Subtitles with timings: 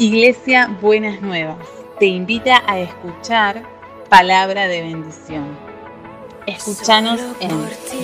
[0.00, 3.62] Iglesia Buenas Nuevas te invita a escuchar
[4.08, 5.54] palabra de bendición.
[6.46, 7.50] Escúchanos en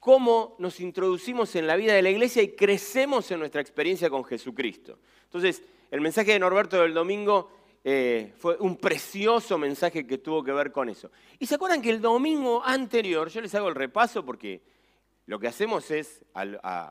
[0.00, 4.24] cómo nos introducimos en la vida de la iglesia y crecemos en nuestra experiencia con
[4.24, 4.98] Jesucristo.
[5.24, 7.50] Entonces, el mensaje de Norberto del domingo
[7.84, 11.10] eh, fue un precioso mensaje que tuvo que ver con eso.
[11.38, 14.62] Y se acuerdan que el domingo anterior, yo les hago el repaso porque
[15.26, 16.24] lo que hacemos es,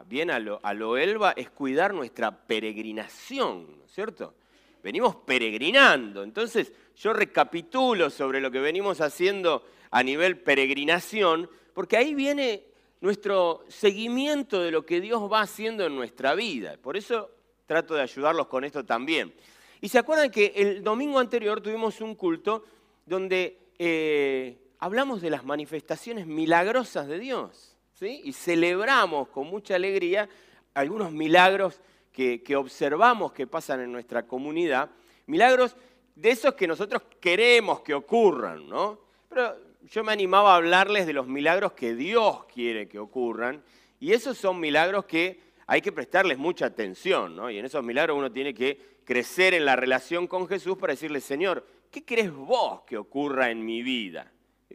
[0.06, 4.36] bien a lo, a lo Elba, es cuidar nuestra peregrinación, ¿no es cierto?
[4.84, 12.14] Venimos peregrinando, entonces yo recapitulo sobre lo que venimos haciendo a nivel peregrinación, porque ahí
[12.14, 12.64] viene
[13.02, 16.78] nuestro seguimiento de lo que Dios va haciendo en nuestra vida.
[16.82, 17.30] Por eso
[17.66, 19.34] trato de ayudarlos con esto también.
[19.82, 22.64] Y se acuerdan que el domingo anterior tuvimos un culto
[23.06, 27.78] donde eh, hablamos de las manifestaciones milagrosas de Dios.
[27.94, 28.22] ¿sí?
[28.24, 30.28] Y celebramos con mucha alegría
[30.74, 34.90] algunos milagros que, que observamos que pasan en nuestra comunidad.
[35.28, 35.76] Milagros
[36.16, 39.00] de esos que nosotros queremos que ocurran, ¿no?
[39.30, 43.64] Pero yo me animaba a hablarles de los milagros que Dios quiere que ocurran.
[44.00, 47.50] Y esos son milagros que hay que prestarles mucha atención, ¿no?
[47.52, 51.22] Y en esos milagros uno tiene que crecer en la relación con Jesús para decirle,
[51.22, 54.30] Señor, ¿qué crees vos que ocurra en mi vida?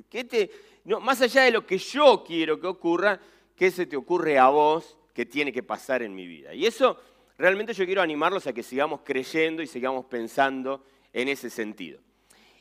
[0.08, 0.50] ¿Qué te,
[0.84, 3.20] no, más allá de lo que yo quiero que ocurra,
[3.54, 6.54] ¿qué se te ocurre a vos que tiene que pasar en mi vida?
[6.54, 6.98] Y eso
[7.36, 10.82] realmente yo quiero animarlos a que sigamos creyendo y sigamos pensando
[11.12, 12.00] en ese sentido.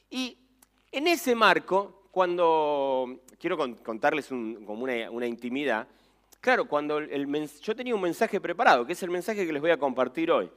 [0.10, 0.38] Y
[0.92, 5.88] en ese marco, cuando quiero contarles como una, intimidad,
[6.42, 9.78] claro, cuando yo tenía un mensaje preparado, que es el mensaje que les voy a
[9.78, 10.52] compartir hoy.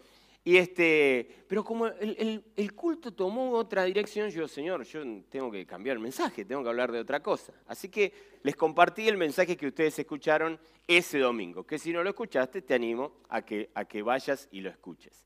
[0.47, 5.01] Y este, pero como el, culto tomó otra dirección, yo, Señor, yo
[5.31, 7.55] tengo que cambiar el mensaje, tengo que hablar de otra cosa.
[7.67, 8.13] Así que
[8.43, 12.75] les compartí el mensaje que ustedes escucharon ese domingo, que si no lo escuchaste, te
[12.75, 15.25] animo a que, a que vayas y lo escuches.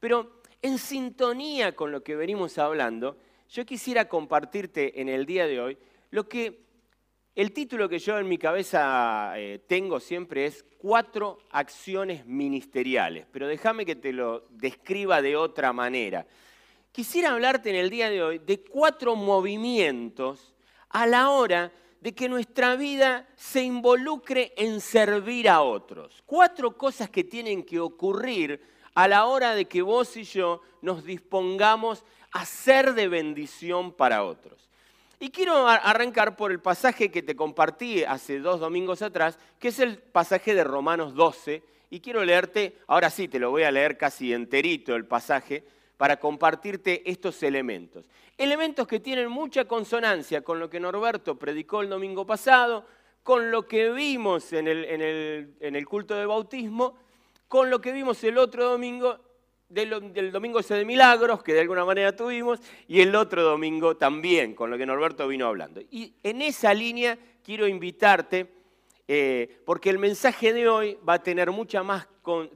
[0.00, 3.18] Pero en sintonía con lo que venimos hablando,
[3.50, 5.78] yo quisiera compartirte en el día de hoy
[6.10, 6.67] lo que
[7.38, 13.46] el título que yo en mi cabeza eh, tengo siempre es Cuatro acciones ministeriales, pero
[13.46, 16.26] déjame que te lo describa de otra manera.
[16.90, 20.52] Quisiera hablarte en el día de hoy de cuatro movimientos
[20.88, 26.24] a la hora de que nuestra vida se involucre en servir a otros.
[26.26, 28.60] Cuatro cosas que tienen que ocurrir
[28.94, 34.24] a la hora de que vos y yo nos dispongamos a ser de bendición para
[34.24, 34.67] otros.
[35.20, 39.80] Y quiero arrancar por el pasaje que te compartí hace dos domingos atrás, que es
[39.80, 41.62] el pasaje de Romanos 12.
[41.90, 45.64] Y quiero leerte, ahora sí, te lo voy a leer casi enterito el pasaje,
[45.98, 48.08] para compartirte estos elementos.
[48.38, 52.86] Elementos que tienen mucha consonancia con lo que Norberto predicó el domingo pasado,
[53.24, 56.96] con lo que vimos en el, culto de bautismo,
[57.48, 59.18] con lo que vimos el otro domingo
[59.68, 64.54] del, domingo ese de milagros, que de alguna manera tuvimos, y el otro domingo también,
[64.54, 65.80] con lo que Norberto vino hablando.
[65.90, 68.46] Y en esa línea quiero invitarte,
[69.06, 72.08] eh, porque el mensaje de hoy va a tener mucha más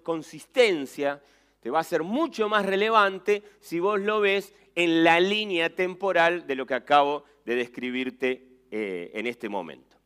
[0.02, 1.22] consistencia,
[1.60, 6.46] te va a ser mucho más relevante si vos lo ves en la línea temporal
[6.46, 9.96] de lo que acabo de describirte eh, en este momento.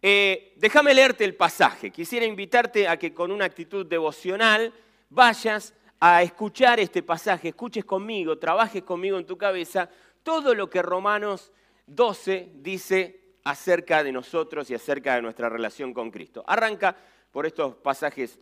[0.00, 1.90] Eh, déjame leerte el pasaje.
[1.90, 4.72] Quisiera invitarte a que con una actitud devocional
[5.10, 5.74] vayas
[6.04, 9.88] a escuchar este pasaje, escuches conmigo, trabajes conmigo en tu cabeza
[10.24, 11.52] todo lo que Romanos
[11.86, 16.42] 12 dice acerca de nosotros y acerca de nuestra relación con Cristo.
[16.44, 16.96] Arranca
[17.30, 18.40] por estos pasajes,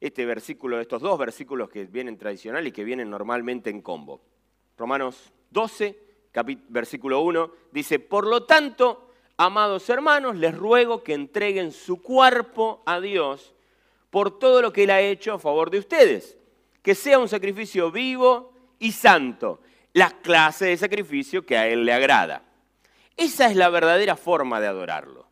[0.00, 4.20] este versículo, estos dos versículos que vienen tradicional y que vienen normalmente en combo.
[4.78, 5.98] Romanos 12,
[6.68, 13.00] versículo 1, dice, por lo tanto, amados hermanos, les ruego que entreguen su cuerpo a
[13.00, 13.56] Dios
[14.10, 16.36] por todo lo que Él ha hecho a favor de ustedes
[16.82, 19.60] que sea un sacrificio vivo y santo,
[19.92, 22.42] la clase de sacrificio que a Él le agrada.
[23.16, 25.26] Esa es la verdadera forma de adorarlo.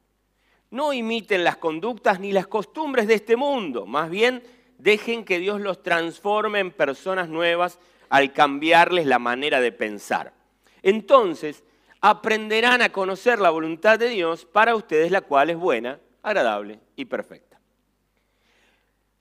[0.70, 4.42] No imiten las conductas ni las costumbres de este mundo, más bien
[4.76, 7.78] dejen que Dios los transforme en personas nuevas
[8.08, 10.32] al cambiarles la manera de pensar.
[10.82, 11.64] Entonces
[12.00, 17.06] aprenderán a conocer la voluntad de Dios para ustedes, la cual es buena, agradable y
[17.06, 17.47] perfecta.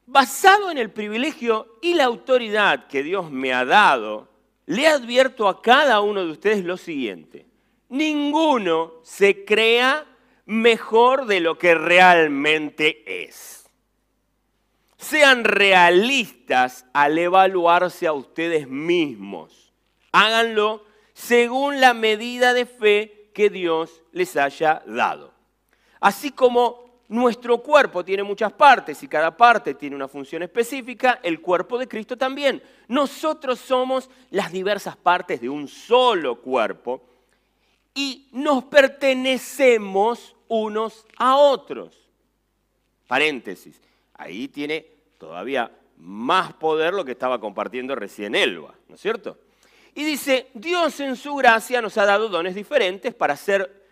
[0.07, 4.29] Basado en el privilegio y la autoridad que Dios me ha dado,
[4.65, 7.45] le advierto a cada uno de ustedes lo siguiente.
[7.89, 10.05] Ninguno se crea
[10.45, 13.69] mejor de lo que realmente es.
[14.97, 19.71] Sean realistas al evaluarse a ustedes mismos.
[20.11, 20.83] Háganlo
[21.13, 25.33] según la medida de fe que Dios les haya dado.
[25.99, 31.39] Así como nuestro cuerpo tiene muchas partes y cada parte tiene una función específica, el
[31.39, 32.61] cuerpo de Cristo también.
[32.87, 37.01] Nosotros somos las diversas partes de un solo cuerpo
[37.93, 42.07] y nos pertenecemos unos a otros.
[43.07, 43.79] Paréntesis,
[44.13, 44.85] ahí tiene
[45.17, 49.37] todavía más poder lo que estaba compartiendo recién Elba, ¿no es cierto?
[49.95, 53.87] Y dice, Dios en su gracia nos ha dado dones diferentes para hacer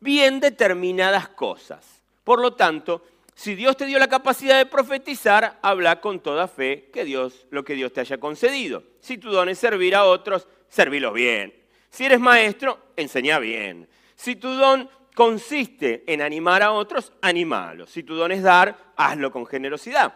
[0.00, 1.97] bien determinadas cosas.
[2.28, 6.90] Por lo tanto, si Dios te dio la capacidad de profetizar, habla con toda fe
[6.92, 8.82] que Dios, lo que Dios te haya concedido.
[9.00, 11.54] Si tu don es servir a otros, servilos bien.
[11.88, 13.88] Si eres maestro, enseña bien.
[14.14, 17.88] Si tu don consiste en animar a otros, animalos.
[17.88, 20.14] Si tu don es dar, hazlo con generosidad.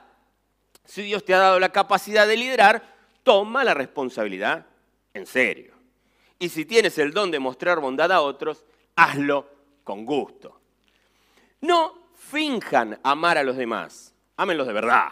[0.84, 2.82] Si Dios te ha dado la capacidad de liderar,
[3.22, 4.66] toma la responsabilidad
[5.14, 5.72] en serio.
[6.38, 8.66] Y si tienes el don de mostrar bondad a otros,
[8.96, 9.48] hazlo
[9.82, 10.58] con gusto.
[11.62, 12.01] No
[12.32, 15.08] finjan amar a los demás, ámenlos de verdad.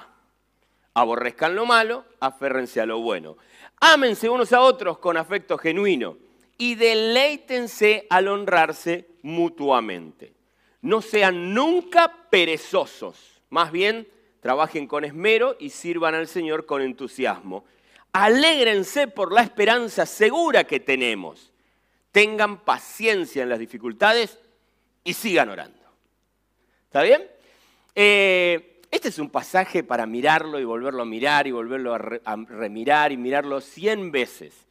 [0.95, 3.37] Aborrezcan lo malo, aférrense a lo bueno.
[3.79, 6.17] Ámense unos a otros con afecto genuino
[6.57, 10.33] y deleítense al honrarse mutuamente.
[10.81, 14.09] No sean nunca perezosos, más bien
[14.41, 17.67] trabajen con esmero y sirvan al Señor con entusiasmo.
[18.13, 21.53] Alégrense por la esperanza segura que tenemos.
[22.13, 24.39] Tengan paciencia en las dificultades
[25.05, 25.80] y sigan orando.
[26.91, 27.23] ¿Está bien?
[27.95, 31.99] Eh, este es un pasaje para mirarlo y volverlo a mirar y volverlo a,
[32.49, 34.67] remirar y mirarlo cien veces.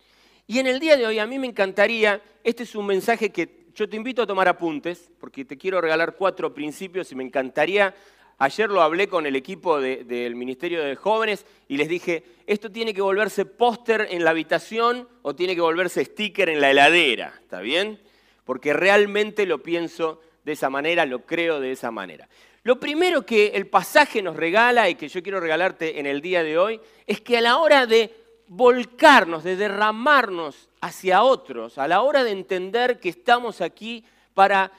[0.46, 3.68] Y en el día de hoy a mí me encantaría, este es un mensaje que
[3.74, 7.96] yo te invito a tomar apuntes, porque te quiero regalar cuatro principios y me encantaría,
[8.38, 12.94] ayer lo hablé con el equipo del Ministerio de Jóvenes y les dije, esto tiene
[12.94, 17.62] que volverse póster en la habitación o tiene que volverse sticker en la heladera, ¿está
[17.62, 17.98] bien?
[18.44, 20.20] Porque realmente lo pienso
[20.50, 22.28] de esa manera, lo creo de esa manera.
[22.64, 26.42] Lo primero que el pasaje nos regala y que yo quiero regalarte en el día
[26.42, 28.12] de hoy es que a la hora de
[28.48, 34.04] volcarnos, de derramarnos hacia otros, a la hora de entender que estamos aquí
[34.34, 34.72] para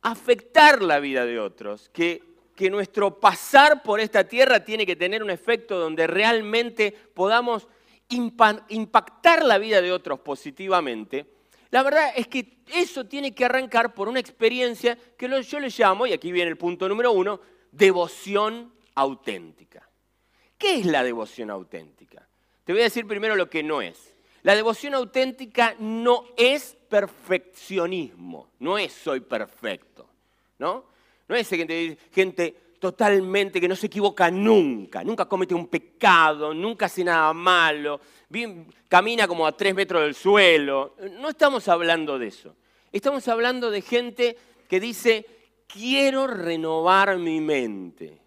[0.00, 2.22] afectar la vida de otros, que,
[2.56, 7.68] que nuestro pasar por esta tierra tiene que tener un efecto donde realmente podamos
[8.08, 11.26] impactar la vida de otros positivamente,
[11.72, 16.06] la verdad es que eso tiene que arrancar por una experiencia que yo le llamo,
[16.06, 17.40] y aquí viene el punto número uno,
[17.70, 19.88] devoción auténtica.
[20.58, 22.28] ¿Qué es la devoción auténtica?
[22.64, 24.14] Te voy a decir primero lo que no es.
[24.42, 30.06] La devoción auténtica no es perfeccionismo, no es soy perfecto,
[30.58, 30.84] ¿no?
[31.26, 36.86] No es gente, gente totalmente que no se equivoca nunca, nunca comete un pecado, nunca
[36.86, 38.00] hace nada malo,
[38.88, 40.96] camina como a tres metros del suelo.
[41.20, 42.56] No estamos hablando de eso.
[42.90, 44.36] Estamos hablando de gente
[44.68, 45.24] que dice,
[45.68, 48.20] quiero renovar mi mente.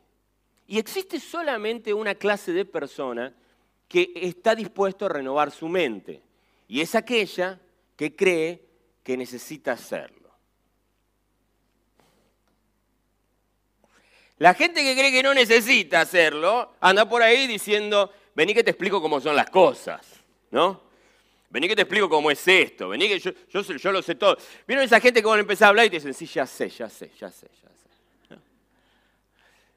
[0.68, 3.34] Y existe solamente una clase de persona
[3.90, 6.22] que está dispuesto a renovar su mente.
[6.70, 7.60] Y es aquella
[7.98, 8.62] que cree
[9.04, 10.25] que necesita hacerlo.
[14.38, 18.72] La gente que cree que no necesita hacerlo anda por ahí diciendo, vení que te
[18.72, 20.06] explico cómo son las cosas,
[20.52, 20.82] ¿no?
[21.50, 23.32] Vení que te explico cómo es esto, vení que yo,
[23.92, 24.38] lo sé todo.
[24.68, 26.90] ¿Vieron esa gente que van a a hablar y te dicen, sí, ya sé, ya
[26.90, 28.38] sé, ya sé, ya sé?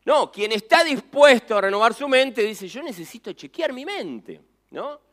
[0.04, 5.07] No, quien está dispuesto a renovar su mente dice, yo necesito chequear mi mente, ¿no?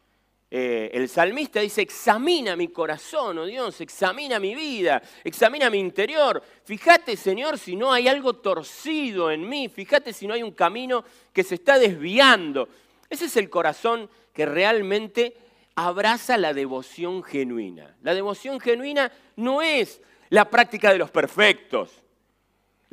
[0.57, 6.41] Eh, el salmista dice, examina mi corazón, oh Dios, examina mi vida, examina mi interior.
[6.63, 11.03] Fíjate, Señor, si no hay algo torcido en mí, fíjate si no hay un camino
[11.33, 12.69] que se está desviando.
[13.09, 15.35] Ese es el corazón que realmente
[15.75, 17.93] abraza la devoción genuina.
[18.01, 22.01] La devoción genuina no es la práctica de los perfectos.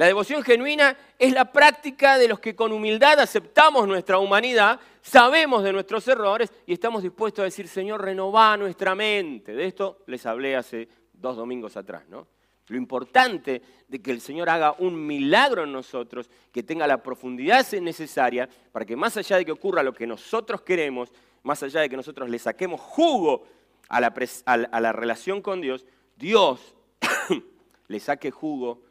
[0.03, 5.63] La devoción genuina es la práctica de los que con humildad aceptamos nuestra humanidad, sabemos
[5.63, 9.53] de nuestros errores y estamos dispuestos a decir, Señor, renová nuestra mente.
[9.53, 12.27] De esto les hablé hace dos domingos atrás, ¿no?
[12.67, 17.65] Lo importante de que el Señor haga un milagro en nosotros, que tenga la profundidad
[17.75, 21.13] necesaria para que más allá de que ocurra lo que nosotros queremos,
[21.45, 23.47] más allá de que nosotros le saquemos jugo
[23.89, 24.13] a la,
[24.47, 26.75] a la relación con Dios, Dios
[27.87, 28.91] le saque jugo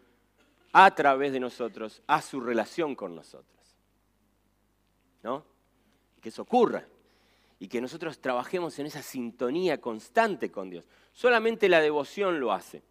[0.73, 3.51] a través de nosotros a su relación con nosotros.
[5.23, 5.43] ¿no?
[6.21, 6.85] Que eso ocurra
[7.59, 10.87] y que nosotros trabajemos en esa sintonía constante con Dios.
[11.13, 12.81] Solamente la devoción lo hace.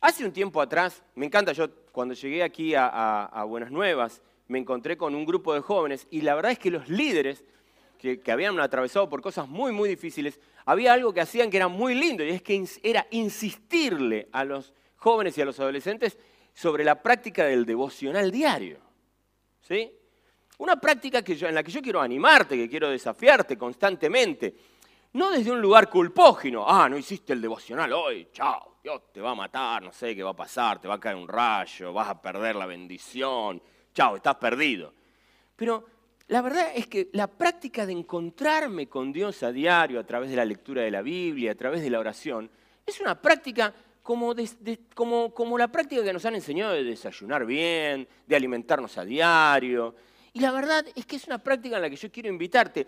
[0.00, 4.96] Hace un tiempo atrás, me encanta, yo cuando llegué aquí a, Buenas Nuevas, me encontré
[4.96, 7.44] con un grupo de jóvenes y la verdad es que los líderes
[7.98, 11.68] que, que, habían atravesado por cosas muy, muy difíciles, había algo que hacían que era
[11.68, 16.16] muy lindo y es que era insistirle a los jóvenes y a los adolescentes
[16.58, 18.80] sobre la práctica del devocional diario.
[19.60, 19.92] ¿Sí?
[20.58, 24.56] Una práctica que en la que yo quiero animarte, que quiero desafiarte constantemente.
[25.12, 26.64] No desde un lugar culpógeno.
[26.66, 28.26] Ah, no hiciste el devocional hoy.
[28.32, 31.00] Chao, Dios te va a matar, no sé qué va a pasar, te va a
[31.00, 33.62] caer un rayo, vas a perder la bendición.
[33.94, 34.92] Chao, estás perdido.
[35.54, 35.86] Pero
[36.26, 40.34] la verdad es que la práctica de encontrarme con Dios a diario a través de
[40.34, 42.50] la lectura de la Biblia, a través de la oración,
[42.84, 43.72] es una práctica
[44.94, 49.94] como, como, la práctica que nos han enseñado de desayunar bien, de alimentarnos a diario,
[50.32, 52.86] y la verdad es que es una práctica en la que yo quiero invitarte.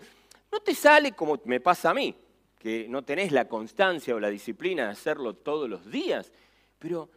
[0.51, 2.15] No te sale como me pasa a mí,
[2.57, 6.31] que no tenés la constancia o la disciplina de hacerlo todos los días,
[6.79, 7.07] pero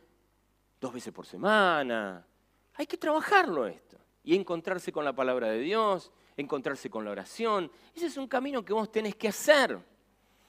[0.79, 2.27] dos veces por semana.
[2.75, 7.71] Hay que trabajarlo esto y encontrarse con la palabra de Dios, encontrarse con la oración.
[7.95, 9.79] Ese es un camino que vos tenés que hacer.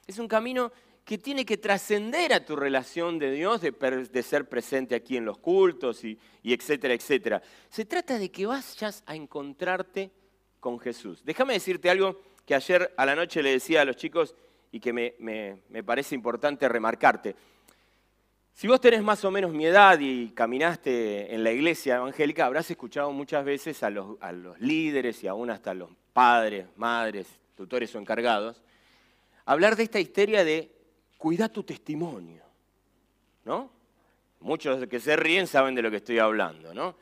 [0.06, 0.74] Es un camino
[1.06, 5.38] que tiene que trascender a tu relación de Dios, de, ser presente aquí en los
[5.38, 7.44] cultos y, etcétera, etcétera.
[7.70, 10.10] Se trata de que vayas a encontrarte
[10.60, 11.24] con Jesús.
[11.24, 14.34] Déjame decirte algo que ayer a la noche le decía a los chicos
[14.72, 17.36] y que me, parece importante remarcarte.
[18.56, 22.72] Si vos tenés más o menos mi edad y caminaste en la iglesia evangélica, habrás
[22.72, 27.28] escuchado muchas veces a los, a los líderes y aún hasta a los padres, madres,
[27.56, 28.64] tutores o encargados,
[29.46, 30.75] hablar de esta histeria de
[31.26, 32.44] cuida tu testimonio,
[33.46, 33.72] ¿no?
[34.42, 36.96] Muchos que se ríen saben de lo que estoy hablando, ¿no?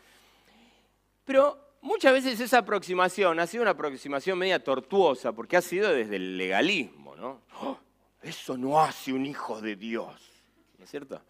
[1.26, 6.16] Pero muchas veces esa aproximación ha sido una aproximación media tortuosa, porque ha sido desde
[6.16, 7.42] el legalismo, ¿no?
[7.60, 7.78] ¡Oh!
[8.22, 10.16] eso no hace un hijo de Dios,
[10.78, 11.22] ¿no es cierto?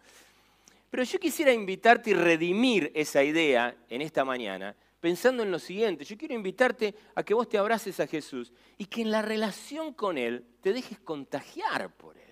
[0.92, 6.06] Pero yo quisiera invitarte y redimir esa idea en esta mañana, pensando en lo siguiente.
[6.06, 9.96] Yo quiero invitarte a que vos te abraces a Jesús y que en la relación
[9.96, 12.23] con Él te dejes contagiar por Él.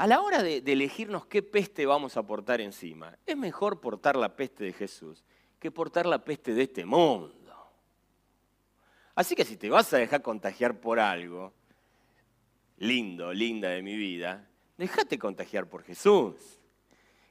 [0.00, 4.34] A la hora de, elegirnos qué peste vamos a portar encima, es mejor portar la
[4.34, 5.22] peste de Jesús
[5.58, 7.54] que portar la peste de este mundo.
[9.14, 11.52] Así que si te vas a dejar contagiar por algo,
[12.78, 16.34] lindo, linda de mi vida, déjate contagiar por Jesús.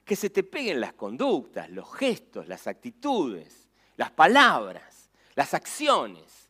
[0.04, 6.48] Que se te peguen las conductas, los gestos, las actitudes, las palabras, las acciones,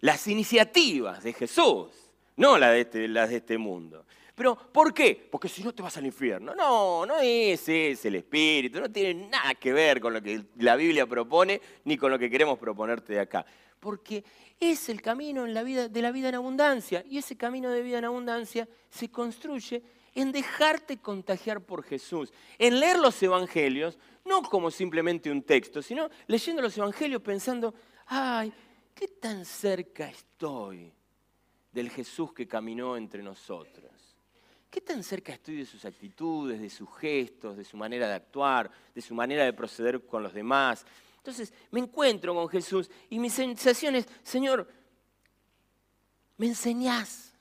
[0.00, 1.90] las iniciativas de Jesús,
[2.36, 4.06] no las de este, las de este mundo.
[4.34, 5.28] Pero, ¿por qué?
[5.30, 6.54] Porque si no te vas al infierno.
[6.54, 10.74] No, no es ese el espíritu, no tiene nada que ver con lo que la
[10.74, 13.46] Biblia propone ni con lo que queremos proponerte de acá.
[13.78, 14.24] Porque
[14.58, 15.52] es el camino de
[16.02, 19.82] la vida en abundancia y ese camino de vida en abundancia se construye
[20.14, 26.08] en dejarte contagiar por Jesús, en leer los evangelios, no como simplemente un texto, sino
[26.26, 27.74] leyendo los evangelios pensando,
[28.06, 28.52] ay,
[28.94, 30.92] ¿qué tan cerca estoy
[31.72, 33.93] del Jesús que caminó entre nosotros?
[34.74, 38.68] ¿Qué tan cerca estoy de sus actitudes, de sus gestos, de su manera de actuar,
[38.92, 40.84] de su manera de proceder con los demás?
[41.18, 44.68] Entonces me encuentro con Jesús y mi sensación es, Señor,
[46.38, 47.32] me enseñás.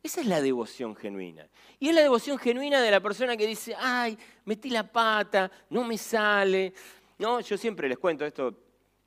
[0.00, 1.48] Esa es la devoción genuina.
[1.80, 5.82] Y es la devoción genuina de la persona que dice, ay, metí la pata, no
[5.82, 6.72] me sale.
[7.18, 8.56] No, yo siempre les cuento esto,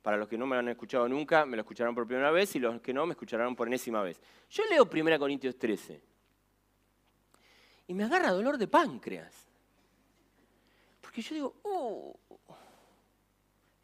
[0.02, 2.54] para los que no me lo han escuchado nunca, me lo escucharán por primera vez
[2.56, 4.20] y los que no me escucharán por enésima vez.
[4.50, 6.13] Yo leo 1 Corintios 13
[7.86, 9.32] y me agarra dolor de páncreas.
[11.00, 12.16] Porque yo digo, oh,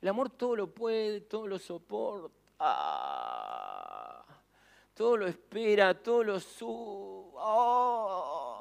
[0.01, 2.33] el amor todo lo puede, todo lo soporta,
[4.95, 7.33] todo lo espera, todo lo sube.
[7.39, 8.61] Ah.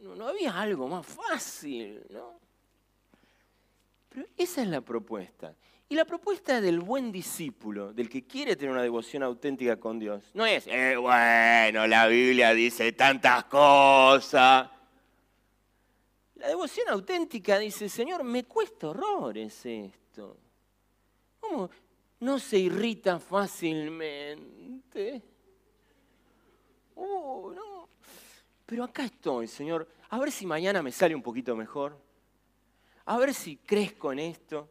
[0.00, 2.38] No, no había algo más fácil, ¿no?
[4.08, 5.54] Pero esa es la propuesta.
[5.90, 10.22] Y la propuesta del buen discípulo, del que quiere tener una devoción auténtica con Dios,
[10.34, 14.70] no es, eh, bueno, la Biblia dice tantas cosas.
[16.36, 20.36] La devoción auténtica dice, Señor, me cuesta horrores esto.
[21.40, 21.68] ¿Cómo
[22.20, 25.22] no se irrita fácilmente?
[26.94, 27.88] Uh, no.
[28.64, 29.88] Pero acá estoy, Señor.
[30.08, 32.00] A ver si mañana me sale un poquito mejor.
[33.06, 34.68] A ver si crezco en esto.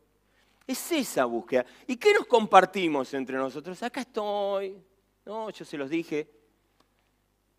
[0.69, 1.65] Es esa búsqueda.
[1.87, 3.81] ¿Y qué nos compartimos entre nosotros?
[3.81, 4.79] Acá estoy.
[5.25, 6.29] No, yo se los dije.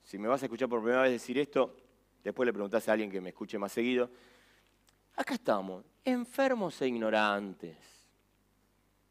[0.05, 1.77] Si me vas a escuchar por primera vez decir esto,
[2.23, 4.09] después le preguntás a alguien que me escuche más seguido.
[5.17, 7.77] acá estamos, enfermos e ignorantes,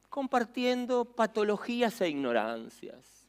[0.07, 3.27] compartiendo patologías e ignorancias,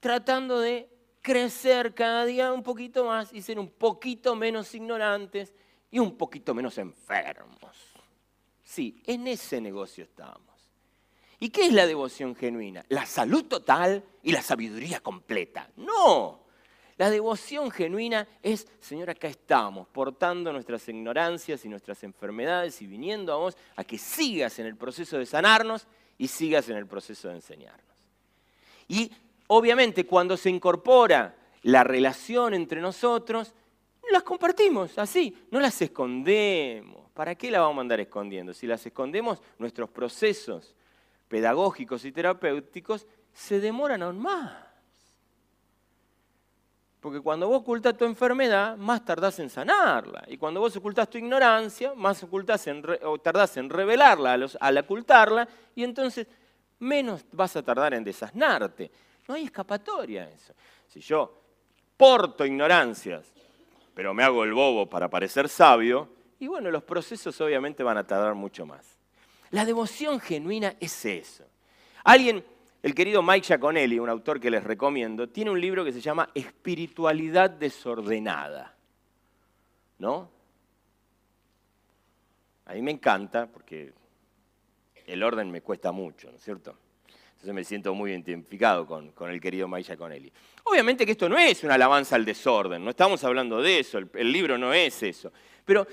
[0.00, 0.86] tratando de
[1.22, 5.54] crecer cada día un poquito más y ser un poquito menos ignorantes
[5.90, 7.95] y un poquito menos enfermos.
[8.66, 10.42] Sí, en ese negocio estamos.
[11.38, 12.84] ¿Y qué es la devoción genuina?
[12.88, 15.70] La salud total y la sabiduría completa.
[15.76, 16.46] No,
[16.96, 23.32] la devoción genuina es, Señor, acá estamos, portando nuestras ignorancias y nuestras enfermedades y viniendo
[23.32, 25.86] a vos a que sigas en el proceso de sanarnos
[26.18, 27.96] y sigas en el proceso de enseñarnos.
[28.88, 29.12] Y
[29.46, 33.54] obviamente cuando se incorpora la relación entre nosotros,
[34.10, 37.10] las compartimos así, no las escondemos.
[37.12, 38.52] ¿Para qué la vamos a andar escondiendo?
[38.52, 40.74] Si las escondemos, nuestros procesos
[41.28, 44.66] pedagógicos y terapéuticos se demoran aún más.
[47.00, 50.24] Porque cuando vos ocultas tu enfermedad, más tardás en sanarla.
[50.26, 52.82] Y cuando vos ocultás tu ignorancia, más ocultás en
[53.22, 55.48] tardás en revelarla al ocultarla.
[55.74, 56.26] Y entonces
[56.80, 58.90] menos vas a tardar en desasnarte.
[59.28, 60.52] No hay escapatoria a eso.
[60.88, 61.42] Si yo
[61.96, 63.32] porto ignorancias,
[63.96, 68.06] pero me hago el bobo para parecer sabio, y bueno, los procesos obviamente van a
[68.06, 68.98] tardar mucho más.
[69.52, 71.44] La devoción genuina es eso.
[72.04, 72.44] Alguien
[72.82, 76.28] el querido Mike Giaconelli, un autor que les recomiendo, tiene un libro que se llama
[76.34, 78.76] Espiritualidad desordenada.
[79.98, 80.28] ¿No?
[82.66, 83.94] A mí me encanta porque
[85.06, 86.76] el orden me cuesta mucho, ¿no es cierto?
[87.36, 90.32] Entonces me siento muy identificado con, el querido Mike Giaconelli.
[90.64, 94.32] Obviamente que esto no es una alabanza al desorden, no estamos hablando de eso, el,
[94.32, 95.30] libro no es eso.
[95.64, 95.86] Pero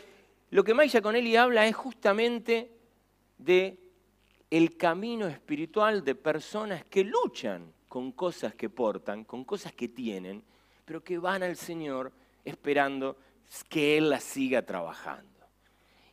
[0.52, 2.72] lo que Mike Giaconelli habla es justamente
[3.38, 3.78] de
[4.50, 10.42] el camino espiritual de personas que luchan con cosas que portan, con cosas que tienen,
[10.86, 12.14] pero que van al Señor
[12.46, 13.18] esperando
[13.68, 15.28] que Él las siga trabajando.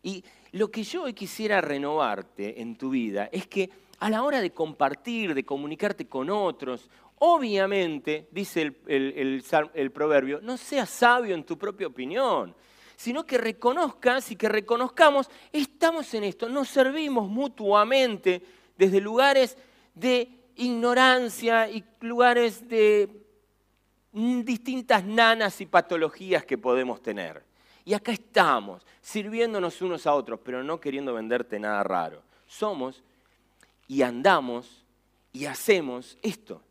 [0.03, 4.41] Y lo que yo hoy quisiera renovarte en tu vida es que a la hora
[4.41, 11.57] de compartir, de comunicarte con otros, obviamente, dice el, proverbio, no seas sabio en tu
[11.57, 12.55] propia opinión
[12.97, 18.43] sino que reconozcas y que reconozcamos, estamos en esto, nos servimos mutuamente
[18.77, 19.57] desde lugares
[19.95, 23.09] de ignorancia y lugares de
[24.13, 27.43] distintas nanas y patologías que podemos tener.
[27.87, 32.23] Y acá estamos, sirviéndonos unos a otros, pero no queriendo venderte nada raro.
[32.47, 33.03] Somos
[33.91, 34.85] y andamos
[35.33, 36.63] y hacemos esto,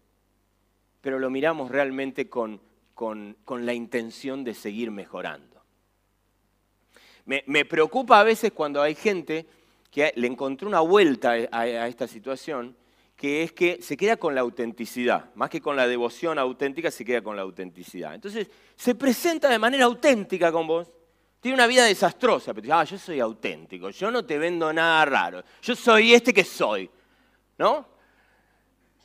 [1.01, 2.61] pero lo miramos realmente con,
[2.93, 5.61] con, la intención de seguir mejorando.
[7.25, 9.45] Me, preocupa a veces cuando hay gente
[9.91, 12.77] que le encontró una vuelta a, esta situación,
[13.17, 17.03] que es que se queda con la autenticidad, más que con la devoción auténtica, se
[17.03, 18.15] queda con la autenticidad.
[18.15, 20.89] Entonces, se presenta de manera auténtica con vos,
[21.41, 25.03] tiene una vida desastrosa, pero dice, ah, yo soy auténtico, yo no te vendo nada
[25.03, 26.89] raro, yo soy este que soy,
[27.59, 27.85] ¿no?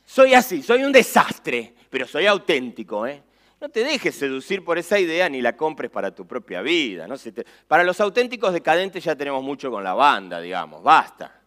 [0.05, 3.21] Soy así, soy un desastre, pero soy auténtico, ¿eh?
[3.59, 7.07] No te dejes seducir por esa idea ni la compres para tu propia vida.
[7.67, 11.41] Para los auténticos decadentes ya tenemos mucho con la banda, digamos, basta.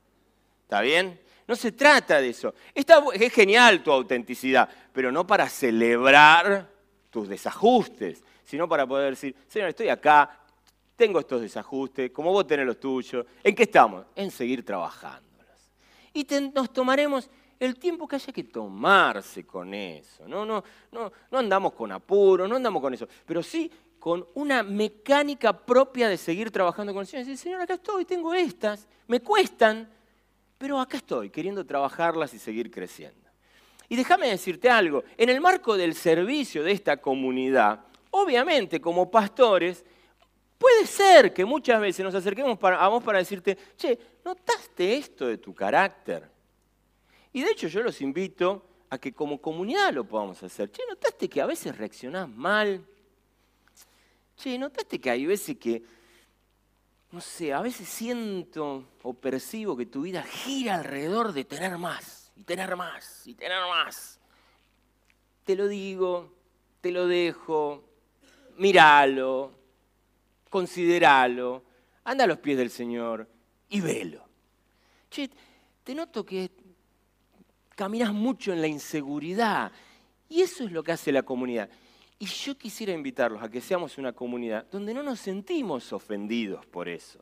[0.62, 1.21] ¿Está bien?
[1.47, 2.55] No se trata de eso.
[2.75, 6.68] es genial tu autenticidad, pero no para celebrar
[7.11, 10.40] tus desajustes, sino para poder decir, Señor, estoy acá,
[10.97, 13.25] tengo estos desajustes, como vos tenés los tuyos.
[13.42, 14.07] ¿En qué estamos?
[14.16, 15.28] En seguir trabajándolos.
[16.12, 20.29] Y nos tomaremos el tiempo que haya que tomarse con eso.
[20.29, 24.62] No, no, no, no andamos con apuro, no andamos con eso, pero sí con una
[24.62, 27.27] mecánica propia de seguir trabajando con el Señor.
[27.27, 29.88] Decir, Señor, acá estoy, tengo estas, me cuestan,
[30.57, 33.29] pero acá estoy, queriendo trabajarlas y seguir creciendo.
[33.88, 39.85] Y déjame decirte algo, en el marco del servicio de esta comunidad, obviamente como pastores,
[40.59, 45.38] puede ser que muchas veces nos acerquemos a vos para decirte, che, ¿notaste esto de
[45.38, 46.29] tu carácter?
[47.33, 50.71] Y de hecho yo los invito a que como comunidad lo podamos hacer.
[50.71, 52.85] Che, ¿notaste que a veces reaccionás mal?
[54.37, 55.83] Che, ¿notaste que hay veces que,
[57.12, 62.33] no sé, a veces siento o percibo que tu vida gira alrededor de tener más,
[62.37, 64.18] y tener más, y tener más?
[65.44, 66.33] Te lo digo,
[66.81, 67.85] te lo dejo,
[68.57, 69.58] míralo,
[70.49, 71.65] consideralo,
[72.05, 73.29] anda a los pies del Señor
[73.69, 74.27] y velo.
[75.11, 75.31] Che,
[75.85, 76.51] te noto que
[77.75, 79.71] caminas mucho en la inseguridad.
[80.29, 81.71] Y eso es lo que hace la comunidad.
[82.19, 86.89] Y yo quisiera invitarlos a que seamos una comunidad donde no nos sentimos ofendidos por
[86.89, 87.21] eso,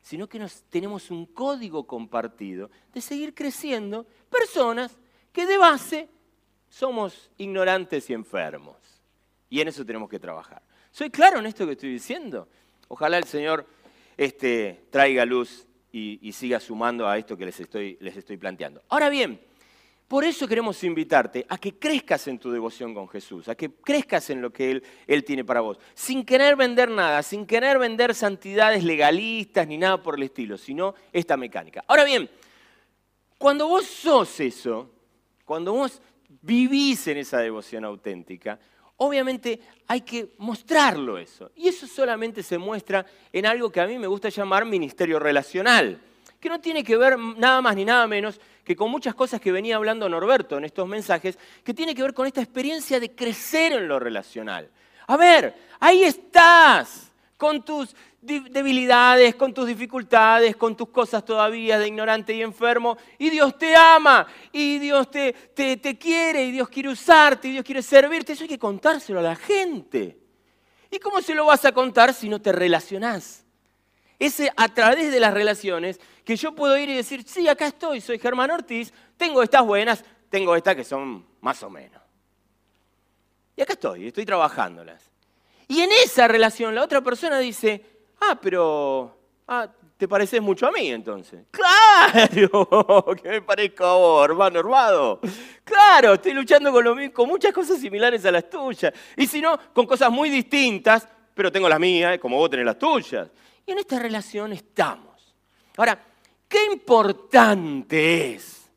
[0.00, 4.98] sino que nos, tenemos un código compartido de seguir creciendo personas
[5.30, 6.08] que de base
[6.70, 8.78] somos ignorantes y enfermos.
[9.50, 10.62] Y en eso tenemos que trabajar.
[10.92, 12.46] ¿Soy claro en esto que estoy diciendo?
[12.88, 13.66] Ojalá el Señor
[14.14, 18.82] este, traiga luz y, siga sumando a esto que les estoy, les estoy planteando.
[18.90, 19.40] Ahora bien,
[20.06, 24.28] por eso queremos invitarte a que crezcas en tu devoción con Jesús, a que crezcas
[24.28, 28.14] en lo que Él, Él, tiene para vos, sin querer vender nada, sin querer vender
[28.14, 31.82] santidades legalistas ni nada por el estilo, sino esta mecánica.
[31.88, 32.28] Ahora bien,
[33.38, 34.90] cuando vos sos eso,
[35.46, 36.02] cuando vos
[36.42, 38.58] vivís en esa devoción auténtica,
[39.02, 41.50] obviamente hay que mostrarlo eso.
[41.56, 46.00] Y eso solamente se muestra en algo que a mí me gusta llamar ministerio relacional
[46.42, 49.52] que no tiene que ver nada más ni nada menos que con muchas cosas que
[49.52, 53.72] venía hablando Norberto en estos mensajes, que tiene que ver con esta experiencia de crecer
[53.72, 54.68] en lo relacional.
[55.06, 61.88] A ver, ahí estás, con tus debilidades, con tus dificultades, con tus cosas todavía de
[61.88, 66.68] ignorante y enfermo, y Dios te ama, y Dios te, te, te quiere, y Dios
[66.68, 68.32] quiere usarte, y Dios quiere servirte.
[68.32, 70.16] Eso hay que contárselo a la gente.
[70.90, 73.44] ¿Y cómo se lo vas a contar si no te relacionás?
[74.18, 78.00] Es a través de las relaciones que yo puedo ir y decir, sí, acá estoy,
[78.00, 82.00] soy Germán Ortiz, tengo estas buenas, tengo estas que son más o menos.
[83.56, 85.10] Y acá estoy, estoy trabajándolas.
[85.66, 87.91] Y en esa relación la otra persona dice,
[88.22, 89.16] ah, pero
[89.48, 91.44] ah, te pareces mucho a mí entonces.
[91.50, 95.20] Claro, que me parezco a vos, hermano hermano.
[95.64, 98.92] Claro, estoy luchando con, lo mismo, con muchas cosas similares a las tuyas.
[99.16, 102.78] Y si no, con cosas muy distintas, pero tengo las mías, como vos tenés las
[102.78, 103.28] tuyas.
[103.64, 105.34] Y en esta relación estamos.
[105.76, 105.98] Ahora,
[106.48, 108.70] qué importante es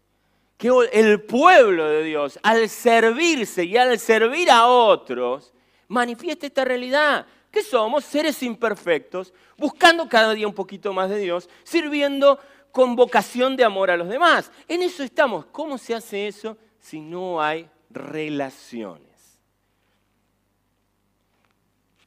[0.57, 5.53] que el pueblo de Dios, al servirse y al servir a otros,
[5.87, 7.25] manifieste esta realidad,
[7.55, 12.37] que somos seres imperfectos, buscando cada día un poquito más de Dios, sirviendo
[12.71, 14.51] con vocación de amor a los demás.
[14.67, 15.45] En eso estamos.
[15.45, 19.39] ¿Cómo se hace eso si no hay relaciones?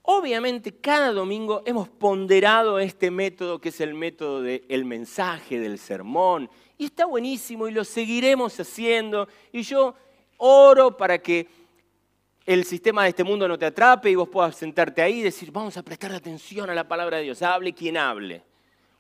[0.03, 6.51] Obviamente cada domingo hemos ponderado este método que es el método del mensaje, del sermón,
[6.77, 9.29] y está buenísimo y lo seguiremos haciendo.
[9.51, 9.95] Y yo
[10.37, 11.49] oro para que
[12.49, 15.53] el sistema de este mundo no te atrape y vos puedas sentarte ahí y decir,
[15.53, 18.43] vamos a prestar atención a la palabra de Dios, hable quien hable.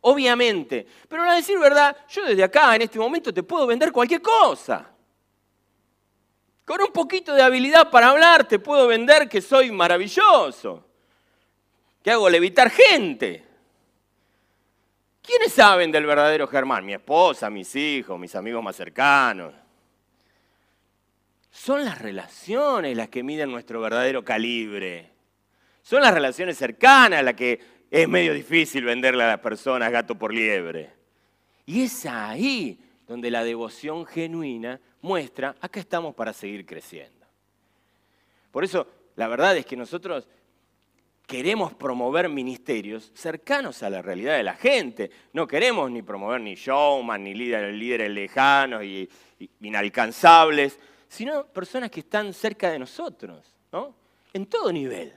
[0.03, 4.21] Obviamente, pero a decir verdad, yo desde acá en este momento te puedo vender cualquier
[4.21, 4.91] cosa.
[6.63, 10.85] Con un poquito de habilidad para hablar te puedo vender que soy maravilloso
[12.03, 13.47] que hago levitar gente.
[15.23, 16.85] ¿Quiénes saben del verdadero Germán?
[16.85, 19.55] Mi esposa, mis hijos, mis amigos más cercanos.
[21.59, 25.11] Son las relaciones las que miden nuestro verdadero calibre.
[25.83, 27.59] Son las relaciones cercanas las que
[27.90, 30.92] es medio difícil venderle a las personas gato por liebre.
[31.66, 37.27] Y es ahí donde la devoción genuina muestra, acá estamos para seguir creciendo.
[38.53, 40.29] Por eso, la verdad es que nosotros
[41.27, 45.11] queremos promover ministerios cercanos a la realidad de la gente.
[45.33, 49.11] No queremos ni promover ni showman, ni líderes, líderes lejanos y,
[49.61, 53.94] inalcanzables, sino personas que están cerca de nosotros, ¿no?
[54.33, 55.12] En todo nivel.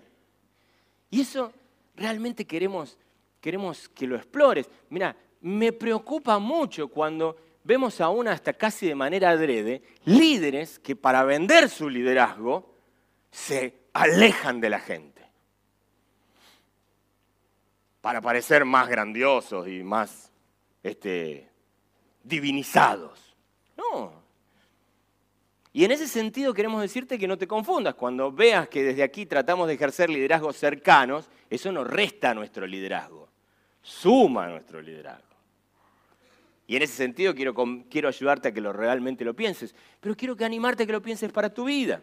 [1.09, 1.53] Y eso
[1.95, 2.97] realmente queremos,
[3.39, 4.69] queremos que lo explores.
[4.89, 11.23] Mira, me preocupa mucho cuando vemos aún hasta casi de manera adrede líderes que para
[11.23, 12.73] vender su liderazgo
[13.29, 15.21] se alejan de la gente
[18.01, 20.31] para parecer más grandiosos y más
[20.83, 21.47] este,
[22.23, 23.35] divinizados.
[23.77, 24.20] No.
[25.73, 27.95] Y en ese sentido queremos decirte que no te confundas.
[27.95, 33.29] Cuando veas que desde aquí tratamos de ejercer liderazgos cercanos, eso no resta nuestro liderazgo,
[33.81, 35.31] suma nuestro liderazgo.
[36.67, 37.53] Y en ese sentido quiero,
[37.89, 41.01] quiero ayudarte a que lo realmente lo pienses, pero quiero que animarte a que lo
[41.01, 42.01] pienses para tu vida.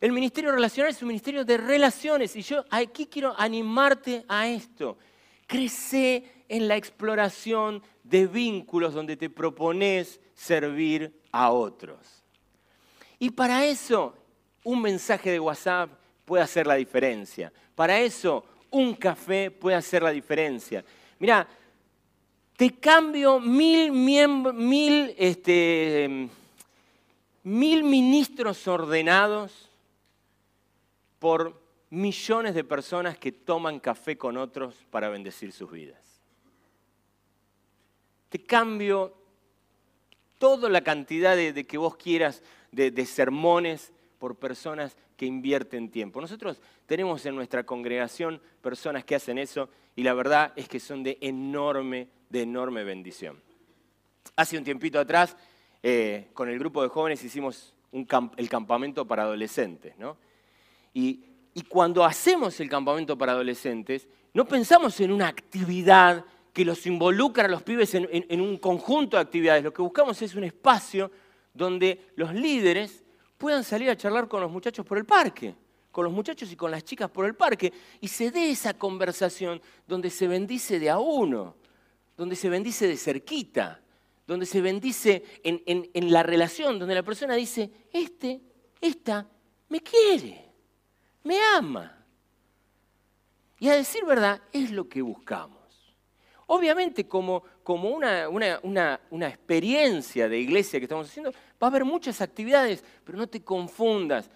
[0.00, 4.98] El ministerio relacional es un ministerio de relaciones y yo aquí quiero animarte a esto.
[5.46, 12.23] Crece en la exploración de vínculos donde te propones servir a otros.
[13.18, 14.14] Y para eso,
[14.64, 15.90] un mensaje de WhatsApp
[16.24, 17.52] puede hacer la diferencia.
[17.74, 20.84] Para eso, un café puede hacer la diferencia.
[21.18, 21.46] Mira,
[22.56, 26.28] te cambio mil, mil, este,
[27.42, 29.70] mil ministros ordenados
[31.18, 36.00] por millones de personas que toman café con otros para bendecir sus vidas.
[38.28, 39.14] Te cambio
[40.38, 42.42] toda la cantidad de, que vos quieras
[42.74, 46.20] de, sermones por personas que invierten tiempo.
[46.20, 51.02] Nosotros tenemos en nuestra congregación personas que hacen eso y la verdad es que son
[51.02, 53.40] de enorme, de enorme bendición.
[54.36, 55.36] Hace un tiempito atrás,
[55.82, 60.16] eh, con el grupo de jóvenes hicimos el campamento para adolescentes, ¿no?
[60.92, 61.24] Y
[61.56, 67.44] Y cuando hacemos el campamento para adolescentes, no pensamos en una actividad que los involucra
[67.44, 69.62] a los pibes en un conjunto de actividades.
[69.62, 71.10] Lo que buscamos es un espacio
[71.54, 73.04] donde los líderes
[73.38, 75.54] puedan salir a charlar con los muchachos por el parque,
[75.90, 79.62] con los muchachos y con las chicas por el parque, y se dé esa conversación
[79.86, 81.56] donde se bendice de a uno,
[82.16, 83.80] donde se bendice de cerquita,
[84.26, 88.40] donde se bendice en, la relación, donde la persona dice, este,
[88.80, 89.28] esta,
[89.68, 90.50] me quiere,
[91.22, 92.04] me ama.
[93.58, 95.53] Y a decir verdad, es lo que buscamos.
[96.46, 103.18] Obviamente, como, una, experiencia de iglesia que estamos haciendo, va a haber muchas actividades, pero
[103.18, 104.30] no te confundas.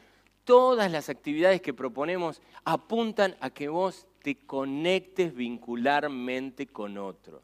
[0.44, 7.42] Todas las actividades que proponemos apuntan a que vos te conectes vincularmente con otros.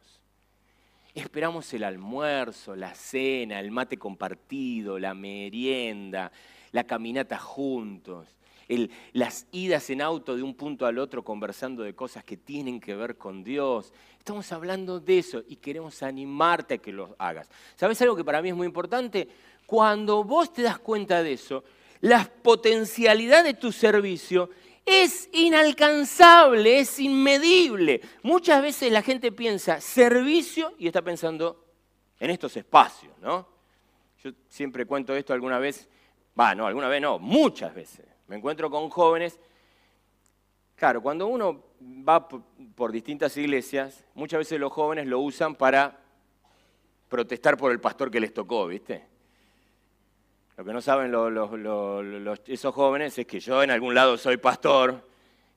[1.12, 6.32] Esperamos el almuerzo, la cena, el mate compartido, la merienda,
[6.72, 8.34] la caminata juntos
[9.12, 12.94] las idas en auto de un punto al otro conversando de cosas que tienen que
[12.94, 13.92] ver con Dios.
[14.18, 17.48] Estamos hablando de eso y queremos animarte a que lo hagas.
[17.76, 19.28] ¿Sabes algo que para mí es muy importante?
[19.66, 21.64] Cuando vos te das cuenta de eso,
[22.00, 24.50] la potencialidad de tu servicio
[24.84, 28.00] es inalcanzable, es inmedible.
[28.22, 31.64] Muchas veces la gente piensa servicio y está pensando
[32.20, 33.48] en estos espacios, ¿no?
[34.22, 35.88] Yo siempre cuento esto alguna vez,
[36.38, 38.06] va, no, alguna vez no, muchas veces.
[38.26, 39.38] Me encuentro con jóvenes.
[40.76, 46.00] Claro, cuando uno va por distintas iglesias, muchas veces los jóvenes lo usan para
[47.08, 49.04] protestar por el pastor que les tocó, ¿viste?
[50.56, 51.12] Lo que no saben
[52.46, 55.08] esos jóvenes es que yo en algún lado soy pastor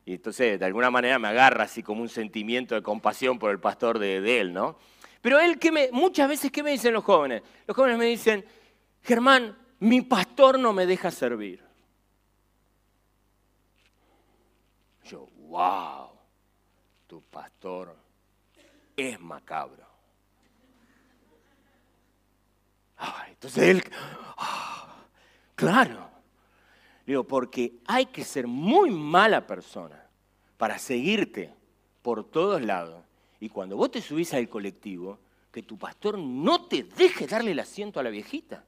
[0.06, 3.60] y entonces de alguna manera me agarra así como un sentimiento de compasión por el
[3.60, 4.78] pastor de, él, ¿no?
[5.22, 7.44] Pero él, que me, muchas veces, ¿qué me dicen los jóvenes?
[7.68, 8.46] Los jóvenes me dicen,
[9.04, 11.67] Germán, mi pastor no me deja servir.
[15.48, 16.10] Wow,
[17.08, 17.96] tu pastor
[18.96, 19.88] es macabro.
[23.30, 23.84] entonces él,
[24.38, 24.96] ah,
[25.54, 26.10] claro,
[27.06, 30.04] digo, porque hay que ser muy mala persona
[30.58, 31.54] para seguirte
[32.02, 33.04] por todos lados.
[33.40, 35.20] Y cuando vos te subís al colectivo,
[35.52, 38.64] que tu pastor no te deje darle el asiento a la viejita.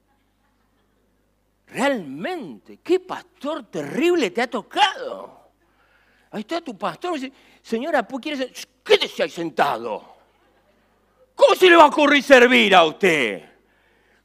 [1.66, 5.39] Realmente, qué pastor terrible te ha tocado.
[6.30, 7.14] Ahí está tu pastor.
[7.14, 10.16] Dice, Señora, ¿qué quédese ahí sentado.
[11.34, 13.42] ¿Cómo se le va a ocurrir servir a usted?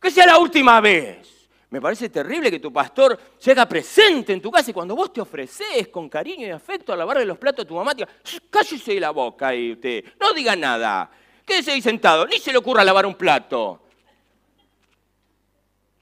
[0.02, 1.36] Que sea la última vez.
[1.70, 5.12] Me parece terrible que tu pastor se haga presente en tu casa y cuando vos
[5.12, 8.10] te ofreces con cariño y afecto a lavarle los platos a tu mamá, te diga,
[8.50, 11.10] cállese la boca ahí usted, no diga nada,
[11.46, 13.85] quédese ahí sentado, ni se le ocurra lavar un plato.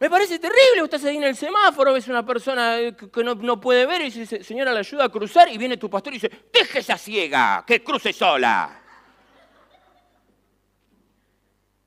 [0.04, 3.86] Me parece terrible, vos estás ahí en el semáforo, ves una persona que no, puede
[3.86, 6.80] ver y dice, señora, le ayuda a cruzar y viene tu pastor y dice, deje
[6.80, 8.82] esa ciega, que cruce sola.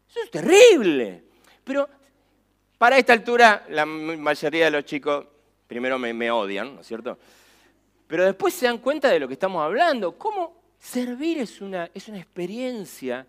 [0.08, 1.24] Eso es terrible.
[1.62, 1.86] Pero
[2.78, 5.26] para esta altura la mayoría de los chicos
[5.66, 7.18] primero me, odian, ¿no es cierto?
[8.06, 10.16] Pero después se dan cuenta de lo que estamos hablando.
[10.16, 13.26] Cómo servir es una, es una experiencia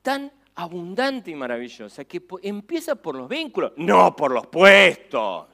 [0.00, 5.46] tan abundante y maravillosa que empieza por los vínculos, no por los puestos.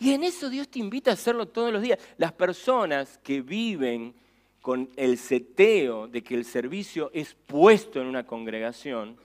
[0.00, 2.00] Y en eso Dios te invita a hacerlo todos los días.
[2.18, 4.14] Las personas que viven
[4.60, 9.16] con el seteo de que el servicio es puesto en una congregación,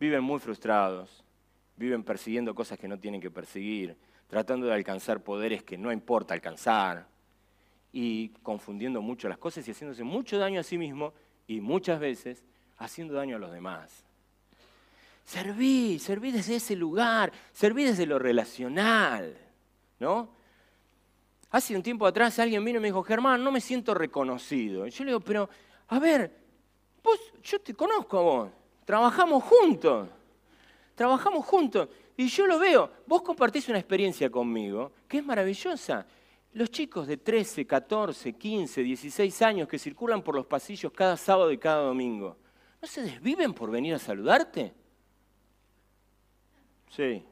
[0.00, 1.22] viven muy frustrados,
[1.76, 6.34] viven persiguiendo cosas que no tienen que perseguir, tratando de alcanzar poderes que no importa
[6.34, 7.06] alcanzar,
[7.92, 11.14] y confundiendo mucho las cosas y haciéndose mucho daño a sí mismo
[11.46, 12.44] y muchas veces
[12.78, 14.04] haciendo daño a los demás.
[15.24, 19.36] Serví, serví desde ese lugar, serví desde lo relacional,
[19.98, 20.30] ¿no?
[21.50, 24.86] Hace un tiempo atrás alguien vino y me dijo, Germán, no me siento reconocido.
[24.86, 25.48] Y yo le digo, pero,
[25.88, 26.34] a ver,
[27.02, 28.50] vos, yo te conozco a vos,
[28.84, 30.08] trabajamos juntos,
[30.94, 36.06] trabajamos juntos, y yo lo veo, vos compartís una experiencia conmigo que es maravillosa.
[36.54, 41.52] Los chicos de 13, 14, 15, 16 años que circulan por los pasillos cada sábado
[41.52, 42.36] y cada domingo,
[42.80, 44.74] ¿No se desviven por venir a saludarte?
[46.90, 47.24] Sí.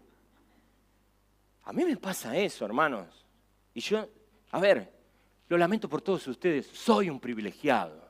[1.64, 3.24] A mí me pasa eso, hermanos.
[3.74, 4.08] Y yo,
[4.50, 4.92] a ver,
[5.48, 8.06] lo lamento por todos ustedes, soy un privilegiado.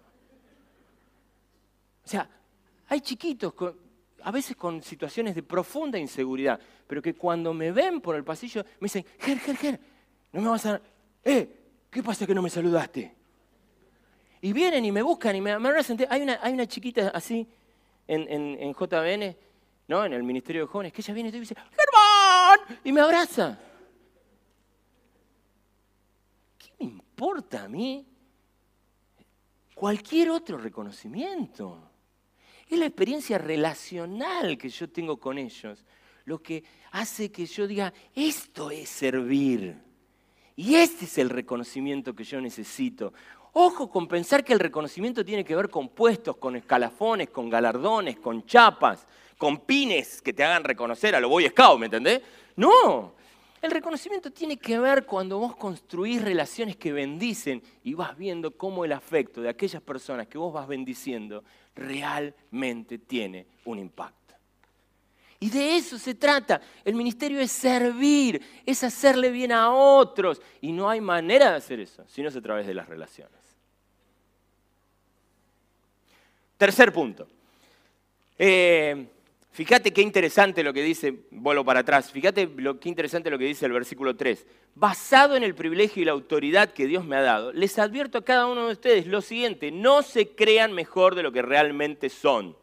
[2.05, 2.29] O sea,
[2.88, 3.53] hay chiquitos
[4.22, 8.64] a veces con situaciones de profunda inseguridad, pero que cuando me ven por el pasillo
[8.81, 9.81] me dicen, Ger, Ger, Ger,
[10.33, 10.81] no me vas a...
[11.25, 11.49] Eh,
[11.90, 13.15] ¿qué pasa que no me saludaste?
[14.46, 15.70] Y vienen y me buscan y me, me
[16.09, 17.48] Hay una, hay una chiquita así
[18.06, 19.37] en, en, JBN,
[19.88, 20.04] ¿no?
[20.04, 22.78] en el Ministerio de Jóvenes, que ella viene y dice, ¡Germán!
[22.85, 23.59] Y me abraza.
[26.78, 28.06] importa a mí
[29.74, 31.90] cualquier otro reconocimiento.
[32.68, 35.85] Es la experiencia relacional que yo tengo con ellos
[36.24, 39.87] lo que hace que yo diga, esto es servir.
[40.56, 43.12] Y este es el reconocimiento que yo necesito.
[43.59, 48.19] Ojo con pensar que el reconocimiento tiene que ver con puestos, con escalafones, con galardones,
[48.19, 49.07] con chapas,
[49.38, 52.21] con pines que te hagan reconocer a lo Boy Scout, ¿me entendés?
[52.55, 53.14] No,
[53.62, 58.85] el reconocimiento tiene que ver cuando vos construís relaciones que bendicen y vas viendo cómo
[58.85, 61.42] el afecto de aquellas personas que vos vas bendiciendo
[61.75, 64.35] realmente tiene un impacto.
[65.40, 66.61] Y de eso se trata.
[66.85, 70.42] El ministerio es servir, es hacerle bien a otros.
[70.61, 73.45] Y no hay manera de hacer eso, si no es a través de las relaciones.
[76.59, 77.29] Tercer punto.
[78.38, 79.07] Eh,
[79.53, 83.45] fíjate qué interesante lo que dice, vuelo para atrás, fíjate lo, qué interesante lo que
[83.45, 84.47] dice el versículo 3.
[84.75, 88.25] Basado en el privilegio y la autoridad que Dios me ha dado, les advierto a
[88.25, 92.57] cada uno de ustedes lo siguiente, no se crean mejor de lo que realmente son.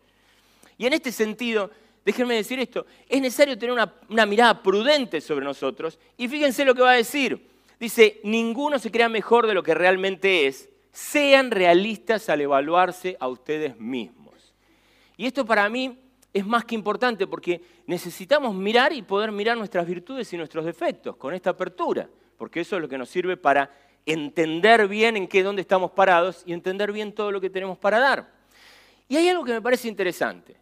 [0.78, 1.70] Y en este sentido,
[2.04, 3.74] déjenme decir esto, es necesario tener
[4.10, 7.48] una, mirada prudente sobre nosotros y fíjense lo que va a decir.
[7.80, 13.28] Dice, ninguno se crea mejor de lo que realmente es, sean realistas al evaluarse a
[13.28, 14.54] ustedes mismos.
[15.18, 16.00] Y esto para mí
[16.32, 21.18] es más que importante porque necesitamos mirar y poder mirar nuestras virtudes y nuestros defectos
[21.18, 23.72] con esta apertura, porque eso es lo que nos sirve para
[24.06, 28.00] entender bien en qué, dónde estamos parados y entender bien todo lo que tenemos para
[28.00, 28.32] dar.
[29.08, 30.56] Y hay algo que me parece interesante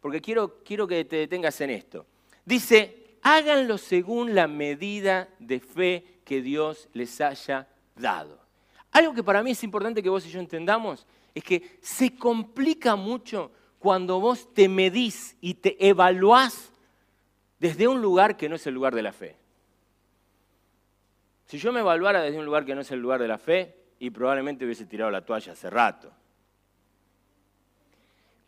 [0.00, 2.06] porque quiero, quiero que te detengas en esto.
[2.44, 8.43] Dice, háganlo según la medida de fe que Dios les haya dado.
[8.94, 11.04] Algo que para mí es importante que vos y yo entendamos
[11.34, 16.70] es que se complica mucho cuando vos te medís y te evaluás
[17.58, 19.36] desde un lugar que no es el lugar de la fe.
[21.46, 23.74] Si yo me evaluara desde un lugar que no es el lugar de la fe,
[23.98, 26.12] y probablemente hubiese tirado la toalla hace rato.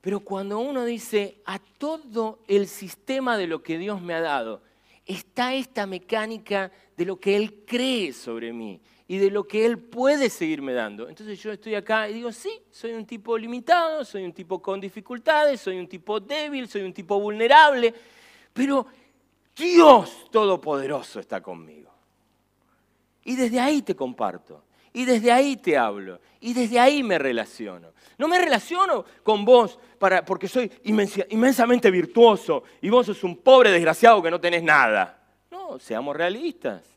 [0.01, 4.63] Pero cuando uno dice a todo el sistema de lo que Dios me ha dado,
[5.05, 9.79] está esta mecánica de lo que Él cree sobre mí y de lo que Él
[9.79, 11.09] puede seguirme dando.
[11.09, 14.81] Entonces yo estoy acá y digo, sí, soy un tipo limitado, soy un tipo con
[14.81, 17.95] dificultades, soy un tipo débil, soy un tipo vulnerable,
[18.53, 18.87] pero
[19.55, 21.91] Dios Todopoderoso está conmigo.
[23.25, 24.65] Y desde ahí te comparto.
[24.93, 26.21] Y desde ahí te hablo.
[26.41, 27.93] Y desde ahí me relaciono.
[28.19, 33.71] No me relaciono con vos para, porque soy inmensamente virtuoso y vos sos un pobre
[33.71, 35.23] desgraciado que no tenés nada.
[35.51, 36.96] No, seamos realistas.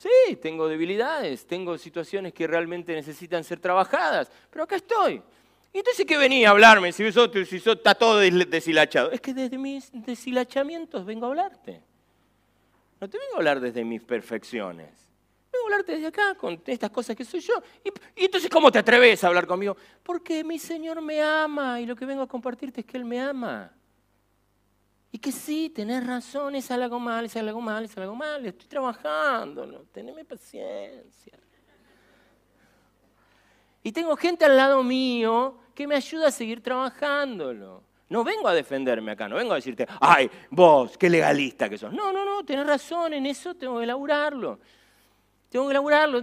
[0.00, 5.22] Sí, tengo debilidades, tengo situaciones que realmente necesitan ser trabajadas, pero acá estoy.
[5.74, 9.10] ¿Y entonces qué venía a hablarme si, si está todo deshilachado?
[9.10, 11.82] Es que desde mis deshilachamientos vengo a hablarte.
[12.98, 14.88] No te vengo a hablar desde mis perfecciones.
[15.52, 17.62] Vengo a hablarte desde acá con estas cosas que soy yo.
[17.84, 19.76] Y, entonces, ¿cómo te atreves a hablar conmigo?
[20.02, 23.20] Porque mi Señor me ama y lo que vengo a compartirte es que Él me
[23.20, 23.70] ama.
[25.12, 28.68] Y que sí, tenés razón, es algo mal, es algo mal, es algo mal, estoy
[28.68, 29.80] trabajando, ¿no?
[29.92, 31.38] teneme paciencia.
[33.82, 37.82] Y tengo gente al lado mío que me ayuda a seguir trabajándolo.
[38.10, 41.92] No vengo a defenderme acá, no vengo a decirte, ay, vos, qué legalista que sos.
[41.92, 44.58] No, no, no, tenés razón, en eso tengo que elaborarlo.
[45.48, 46.20] Tengo que laburarlo.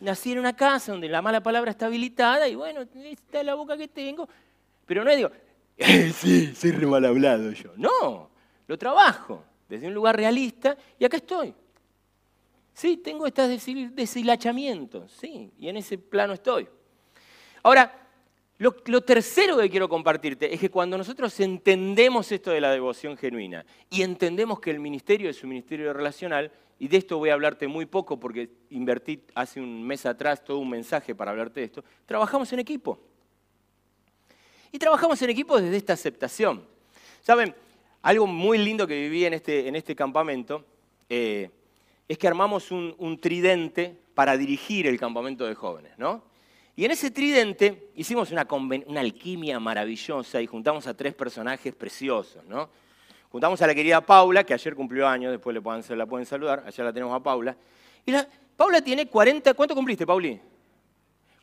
[0.00, 3.54] Nací en una casa donde la mala palabra está habilitada y bueno, esta es la
[3.54, 4.28] boca que tengo.
[4.86, 5.47] Pero no digo, eh,
[6.12, 7.70] sí, soy re mal hablado yo.
[7.76, 8.30] No,
[8.66, 11.54] lo trabajo desde un lugar realista y acá estoy.
[12.72, 13.48] Sí, tengo estos
[13.94, 16.68] deshilachamientos, sí, y en ese plano estoy.
[17.62, 18.06] Ahora,
[18.58, 23.16] lo, lo, tercero que quiero compartirte es que cuando nosotros entendemos esto de la devoción
[23.16, 27.34] genuina y entendemos que el ministerio es un ministerio relacional, y de esto voy a
[27.34, 31.66] hablarte muy poco porque invertí hace un mes atrás todo un mensaje para hablarte de
[31.66, 33.00] esto, trabajamos en equipo.
[34.72, 36.64] Y trabajamos en equipo desde esta aceptación.
[37.22, 37.54] Saben,
[38.02, 40.64] algo muy lindo que viví en este, en este campamento
[41.08, 41.50] eh,
[42.06, 46.22] es que armamos un, tridente para dirigir el campamento de jóvenes, ¿no?
[46.74, 48.46] Y en ese tridente hicimos una,
[48.98, 52.68] alquimia maravillosa y juntamos a tres personajes preciosos, ¿no?
[53.30, 56.64] Juntamos a la querida Paula, que ayer cumplió años, después le pueden, la pueden saludar,
[56.66, 57.56] allá la tenemos a Paula.
[58.06, 60.40] Y la, Paula tiene 40, ¿cuánto cumpliste, Pauli?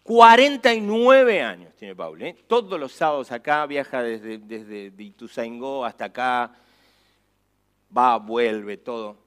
[0.05, 2.25] 49 años tiene Pauli.
[2.27, 2.37] ¿eh?
[2.45, 6.53] Todos los sábados acá, viaja desde, desde Ituzaingó hasta acá,
[7.95, 9.17] va, vuelve, todo.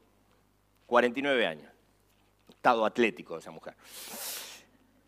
[0.86, 1.72] 49 años.
[2.48, 3.74] Estado atlético de esa mujer.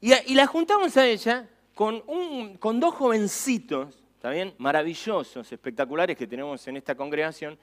[0.01, 4.53] Y, y la juntamos a ella con, un, con dos jovencitos ¿está bien?
[4.59, 7.57] Maravillosos, espectaculares que tenemos en esta congregación.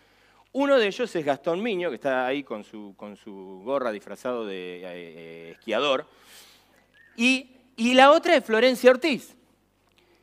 [0.54, 4.46] Uno de ellos es Gastón Miño, que está ahí con su, con su gorra disfrazado
[4.46, 6.08] de eh, eh, esquiador.
[7.18, 9.36] Y, y la otra es Florencia Ortiz.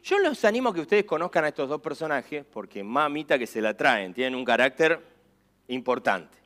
[0.02, 3.62] Yo los animo a que ustedes conozcan a estos dos personajes, porque mamita que se
[3.62, 5.00] la traen, tienen un carácter
[5.68, 6.36] importante.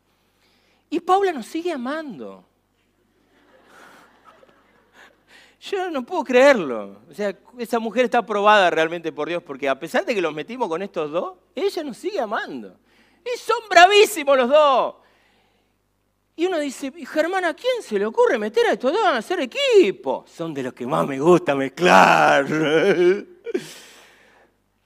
[0.91, 2.45] Y Paula nos sigue amando.
[5.61, 7.01] Yo no puedo creerlo.
[7.11, 10.33] O sea, esa mujer está aprobada realmente por Dios, porque a pesar de que los
[10.33, 12.77] metimos con estos dos, ella nos sigue amando.
[13.25, 14.95] Y son bravísimos los dos.
[16.39, 19.41] Y uno dice, Germán, ¿a quién se le ocurre meter a estos dos a hacer
[19.41, 20.25] equipo?
[20.29, 22.47] Son de los que más me gusta mezclar.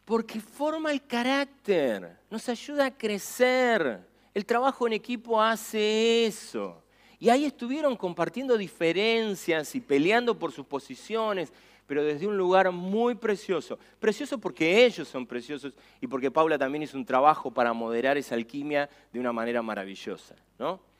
[0.06, 4.00] Porque forma el carácter, nos ayuda a crecer.
[4.32, 6.82] El trabajo en equipo hace eso.
[7.18, 11.52] Y ahí estuvieron compartiendo diferencias y peleando por sus posiciones,
[11.86, 13.78] pero desde un lugar muy precioso.
[14.00, 18.36] Precioso porque ellos son preciosos y porque Paula también hizo un trabajo para moderar esa
[18.36, 20.34] alquimia de una manera maravillosa.
[20.58, 20.91] ¿no?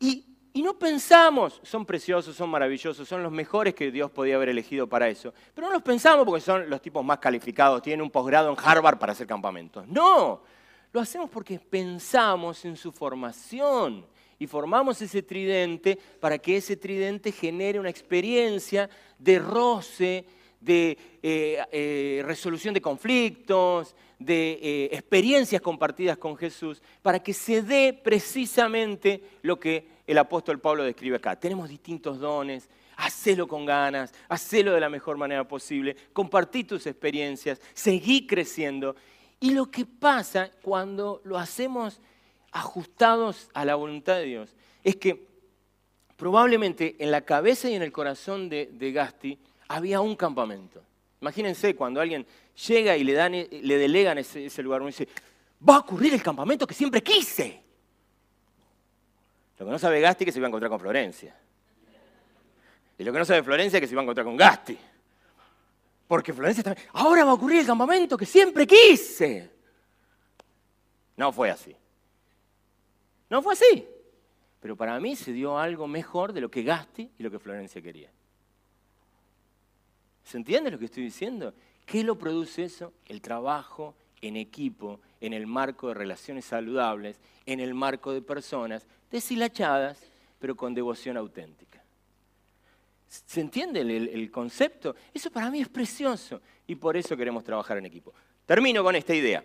[0.00, 0.24] Y,
[0.54, 5.08] no pensamos, son preciosos, son maravillosos, son los mejores que Dios podía haber elegido para
[5.08, 5.32] eso.
[5.54, 8.98] Pero no los pensamos porque son los tipos más calificados, tienen un posgrado en Harvard
[8.98, 9.86] para hacer campamentos.
[9.86, 10.42] No,
[10.92, 14.04] lo hacemos porque pensamos en su formación
[14.38, 20.26] y formamos ese tridente para que ese tridente genere una experiencia de roce,
[20.60, 27.62] de eh, eh, resolución de conflictos, de eh, experiencias compartidas con Jesús, para que se
[27.62, 31.38] dé precisamente lo que el apóstol Pablo describe acá.
[31.38, 37.60] Tenemos distintos dones, hacelo con ganas, hacelo de la mejor manera posible, compartí tus experiencias,
[37.74, 38.96] seguí creciendo
[39.40, 42.00] y lo que pasa cuando lo hacemos
[42.50, 45.28] ajustados a la voluntad de Dios es que
[46.16, 49.38] probablemente en la cabeza y en el corazón de, Gasti
[49.68, 50.82] había un campamento.
[51.20, 52.26] Imagínense cuando alguien
[52.66, 55.08] llega y le, dan, le delegan ese, lugar, uno dice,
[55.66, 57.62] va a ocurrir el campamento que siempre quise.
[59.58, 61.36] Lo que no sabe Gasti es que se iba a encontrar con Florencia.
[62.96, 64.78] Y lo que no sabe Florencia es que se iba a encontrar con Gasti.
[66.06, 69.50] Porque Florencia también, ahora va a ocurrir el campamento que siempre quise.
[71.16, 71.74] No fue así.
[73.28, 73.86] No fue así.
[74.60, 77.82] Pero para mí se dio algo mejor de lo que Gasti y lo que Florencia
[77.82, 78.10] quería.
[80.28, 81.54] ¿Se entiende lo que estoy diciendo?
[81.86, 82.92] ¿Qué lo produce eso?
[83.06, 88.86] El trabajo en equipo, en el marco de relaciones saludables, en el marco de personas
[89.10, 89.98] deshilachadas,
[90.38, 91.82] pero con devoción auténtica.
[93.06, 94.94] ¿Se entiende el, concepto?
[95.14, 98.12] Eso para mí es precioso y por eso queremos trabajar en equipo.
[98.44, 99.42] Termino con esta idea.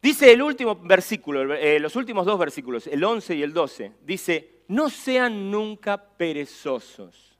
[0.00, 4.62] Dice el último versículo, eh, los últimos dos versículos, el 11 y el 12, dice,
[4.68, 7.33] no sean nunca perezosos,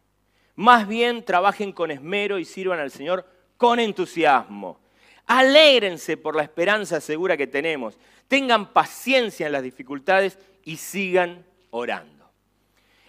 [0.56, 3.26] más bien trabajen con esmero y sirvan al Señor
[3.56, 4.78] con entusiasmo.
[5.26, 7.98] Alégrense por la esperanza segura que tenemos,
[8.28, 12.30] tengan paciencia en las dificultades y sigan orando.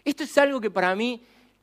[0.04, 1.22] Esto es algo que para mí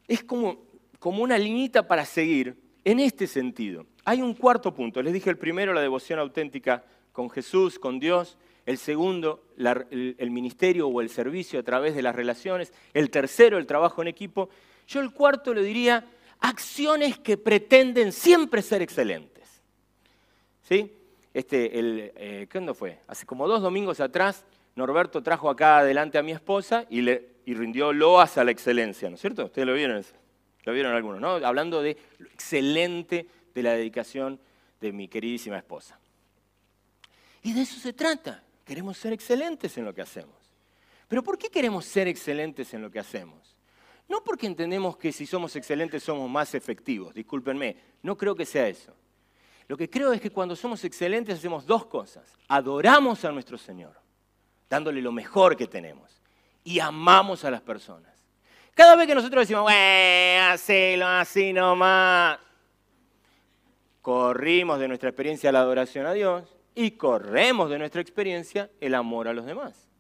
[0.09, 0.59] es como,
[0.99, 3.87] como una liñita para seguir en este sentido.
[4.05, 5.01] Hay un cuarto punto.
[5.03, 8.37] Les dije el primero, la devoción auténtica con Jesús, con Dios.
[8.67, 12.73] El segundo, el, el, ministerio o el servicio a través de las relaciones.
[12.95, 14.51] El tercero, el trabajo en equipo.
[14.93, 16.05] Yo el cuarto le diría,
[16.41, 19.49] acciones que pretenden siempre ser excelentes.
[20.69, 20.93] ¿Sí?
[21.33, 22.99] Este, el, eh, ¿Cuándo fue?
[23.07, 24.45] Hace como dos domingos atrás,
[24.77, 29.09] Norberto trajo acá adelante a mi esposa y le y rindió loas a la excelencia,
[29.09, 29.47] ¿no es cierto?
[29.47, 30.05] Ustedes lo vieron,
[30.65, 31.31] lo vieron algunos, ¿no?
[31.47, 34.39] Hablando de lo excelente de la dedicación
[34.81, 35.99] de mi queridísima esposa.
[37.43, 38.45] Y de eso se trata.
[38.65, 40.37] Queremos ser excelentes en lo que hacemos.
[41.09, 43.57] Pero ¿por qué queremos ser excelentes en lo que hacemos?
[44.09, 48.69] No porque entendemos que si somos excelentes somos más efectivos, discúlpenme, no creo que sea
[48.69, 48.95] eso.
[49.69, 52.37] Lo que creo es que cuando somos excelentes hacemos dos cosas.
[52.49, 53.95] Adoramos a nuestro Señor,
[54.69, 56.21] dándole lo mejor que tenemos
[56.65, 58.13] y amamos a las personas.
[58.75, 62.39] Cada vez que nosotros decimos, hacelo así nomás,
[64.01, 66.45] corrimos de nuestra experiencia la adoración a Dios
[66.75, 69.92] y corremos de nuestra experiencia el amor a los demás.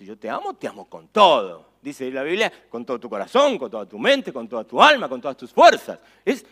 [0.00, 1.72] Si yo te amo, te amo con todo.
[1.82, 5.10] Dice la Biblia, con todo tu corazón, con toda tu mente, con toda tu alma,
[5.10, 5.98] con todas tus fuerzas.
[6.24, 6.42] Es,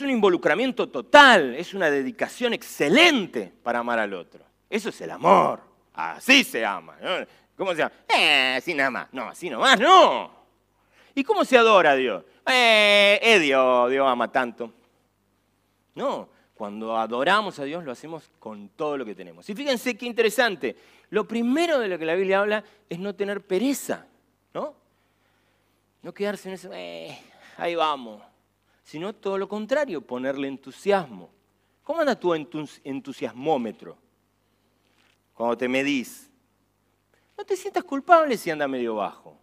[0.00, 4.42] un involucramiento total, es una dedicación excelente para amar al otro.
[4.70, 5.60] Eso es el amor.
[5.92, 6.96] Así se ama.
[7.58, 7.92] ¿Cómo se llama?
[8.08, 9.08] Eh, así nada más.
[9.12, 10.30] No, así nomás, no.
[11.14, 12.24] ¿Y cómo se adora a Dios?
[12.46, 14.72] Eh, eh, Dios, Dios ama tanto.
[15.94, 19.46] No, cuando adoramos a Dios lo hacemos con todo lo que tenemos.
[19.50, 20.74] Y fíjense qué interesante.
[21.10, 24.06] Lo primero de lo que la Biblia habla es no tener pereza,
[24.52, 24.74] ¿no?
[26.02, 27.18] No quedarse en eso, eh,
[27.56, 28.22] ahí vamos.
[28.82, 31.30] Sino todo lo contrario, ponerle entusiasmo.
[31.82, 33.98] ¿Cómo anda tu entusiasmómetro?
[35.36, 36.30] cuando te medís.
[37.36, 39.38] No te sientas culpable si anda medio bajo.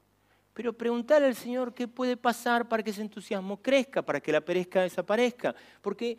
[0.53, 4.41] Pero preguntarle al Señor qué puede pasar para que ese entusiasmo crezca, para que la
[4.41, 5.55] perezca desaparezca.
[5.82, 6.18] Porque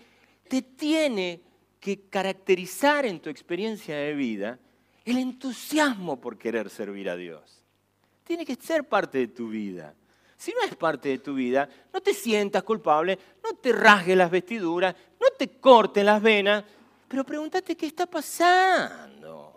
[0.48, 1.42] te tiene
[1.80, 4.58] que caracterizar en tu experiencia de vida
[5.04, 7.62] el entusiasmo por querer servir a Dios.
[8.24, 9.94] Tiene que ser parte de tu vida.
[10.36, 14.30] Si no es parte de tu vida, no te sientas culpable, no te rasgues las
[14.30, 16.64] vestiduras, no te cortes las venas,
[17.08, 19.52] pero pregúntate qué está pasando.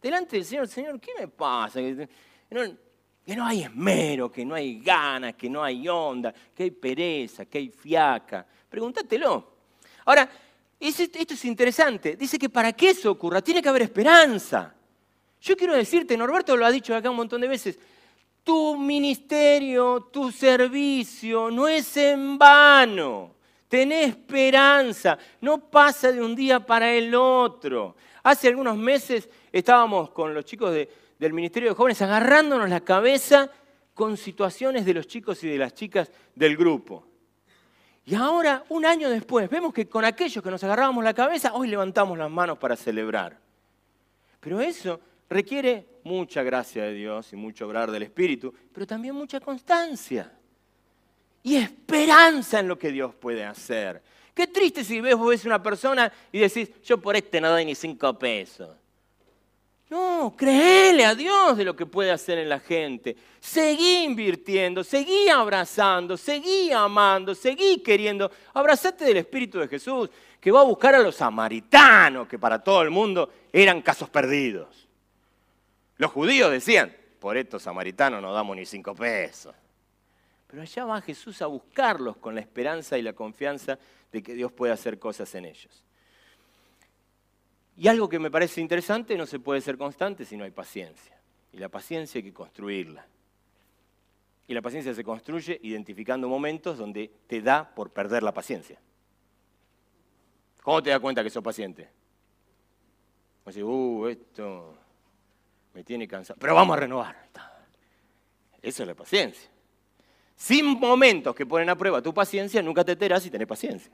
[0.00, 1.80] Delante del Señor, Señor, ¿qué me pasa?
[1.80, 2.08] Que
[2.50, 2.60] no,
[3.24, 7.46] que no hay esmero, que no hay ganas, que no hay onda, que hay pereza,
[7.46, 8.46] que hay fiaca.
[8.68, 9.52] Pregúntatelo.
[10.04, 10.28] Ahora,
[10.88, 12.16] esto es interesante.
[12.16, 14.74] Dice que para que eso ocurra tiene que haber esperanza.
[15.40, 17.78] Yo quiero decirte, Norberto lo ha dicho acá un montón de veces,
[18.44, 23.36] tu ministerio, tu servicio no es en vano.
[23.68, 27.96] Tenés esperanza, no pasa de un día para el otro.
[28.22, 30.74] Hace algunos meses estábamos con los chicos
[31.18, 33.50] del Ministerio de Jóvenes agarrándonos la cabeza
[33.94, 37.11] con situaciones de los chicos y de las chicas del grupo.
[38.04, 41.68] Y ahora, un año después, vemos que con aquellos que nos agarrábamos la cabeza, hoy
[41.68, 43.38] levantamos las manos para celebrar.
[44.40, 45.00] Pero eso
[45.30, 50.32] requiere mucha gracia de Dios y mucho obrar del Espíritu, pero también mucha constancia
[51.44, 54.02] y esperanza en lo que Dios puede hacer.
[54.34, 57.64] Qué triste si ves, vos ves una persona y decís, yo por este no doy
[57.64, 58.76] ni cinco pesos.
[59.92, 63.14] No, créele a Dios de lo que puede hacer en la gente.
[63.38, 68.30] Seguí invirtiendo, seguí abrazando, seguí amando, seguí queriendo.
[68.54, 70.08] Abrazate del Espíritu de Jesús,
[70.40, 74.88] que va a buscar a los samaritanos, que para todo el mundo eran casos perdidos.
[75.98, 79.54] Los judíos decían, por estos samaritanos no damos ni cinco pesos.
[80.46, 83.78] Pero allá va Jesús a buscarlos con la esperanza y la confianza
[84.10, 85.84] de que Dios puede hacer cosas en ellos.
[87.76, 91.18] Y algo que me parece interesante, no se puede ser constante si no hay paciencia.
[91.52, 93.06] Y la paciencia hay que construirla.
[94.46, 98.78] Y la paciencia se construye identificando momentos donde te da por perder la paciencia.
[100.62, 101.88] ¿Cómo te das cuenta que sos paciente?
[103.44, 104.76] Decís, uh, esto
[105.74, 106.38] me tiene cansado.
[106.38, 107.16] Pero vamos a renovar.
[108.60, 109.50] Eso es la paciencia.
[110.36, 113.92] Sin momentos que ponen a prueba tu paciencia, nunca te enterás y tenés paciencia.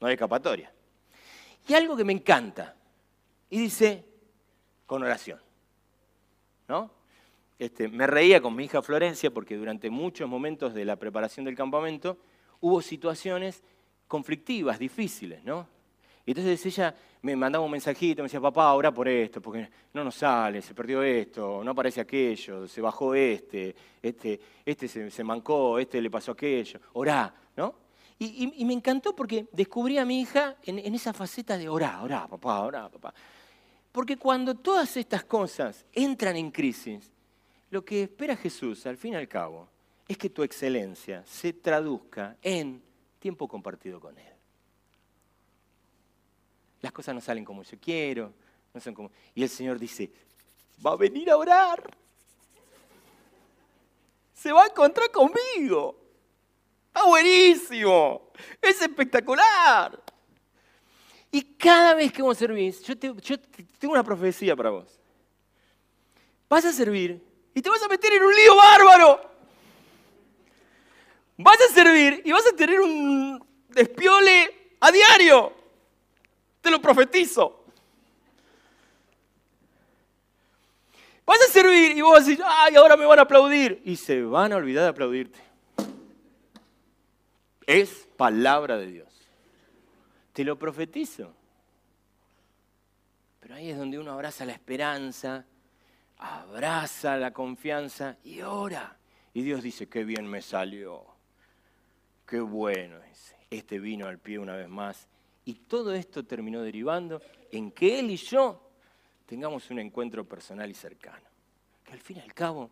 [0.00, 0.70] No hay escapatoria.
[1.66, 2.76] Y algo que me encanta,
[3.50, 4.04] y dice,
[4.86, 5.40] con oración.
[6.68, 6.90] ¿No?
[7.58, 11.54] Este, me reía con mi hija Florencia porque durante muchos momentos de la preparación del
[11.54, 12.18] campamento
[12.60, 13.62] hubo situaciones
[14.08, 15.68] conflictivas, difíciles, ¿no?
[16.26, 20.04] Y entonces ella me mandaba un mensajito, me decía, papá, ora por esto, porque no
[20.04, 25.78] nos sale, se perdió esto, no aparece aquello, se bajó este, este, este se, mancó,
[25.78, 27.74] este le pasó aquello, orá, ¿no?
[28.18, 32.60] Y, me encantó porque descubrí a mi hija en, esa faceta de orá, orá, papá,
[32.60, 33.12] orá, papá.
[33.92, 37.10] Porque cuando todas estas cosas entran en crisis,
[37.70, 39.68] lo que espera Jesús, al fin y al cabo,
[40.06, 42.82] es que tu excelencia se traduzca en
[43.18, 44.32] tiempo compartido con Él.
[46.80, 48.32] Las cosas no salen como yo quiero,
[48.72, 49.10] no son como...
[49.34, 50.10] Y el Señor dice,
[50.84, 51.82] va a venir a orar.
[54.34, 56.03] Se va a encontrar conmigo.
[56.94, 58.30] Está buenísimo.
[58.62, 60.00] Es espectacular.
[61.32, 63.36] Y cada vez que vos servís, yo, yo
[63.80, 65.00] tengo una profecía para vos.
[66.48, 67.20] Vas a servir
[67.52, 69.30] y te vas a meter en un lío bárbaro.
[71.36, 75.52] Vas a servir y vas a tener un despiole a diario.
[76.60, 77.64] Te lo profetizo.
[81.26, 83.82] Vas a servir y vos decir, ay, ahora me van a aplaudir.
[83.84, 85.53] Y se van a olvidar de aplaudirte.
[87.66, 89.08] Es palabra de Dios.
[90.32, 91.34] Te lo profetizo.
[93.40, 95.44] Pero ahí es donde uno abraza la esperanza,
[96.18, 98.96] abraza la confianza y ora.
[99.32, 101.04] Y Dios dice, qué bien me salió.
[102.26, 103.34] Qué bueno es.
[103.50, 105.08] Este vino al pie una vez más.
[105.44, 107.20] Y todo esto terminó derivando
[107.52, 108.70] en que Él y yo
[109.26, 111.26] tengamos un encuentro personal y cercano.
[111.84, 112.70] Que al fin y al cabo,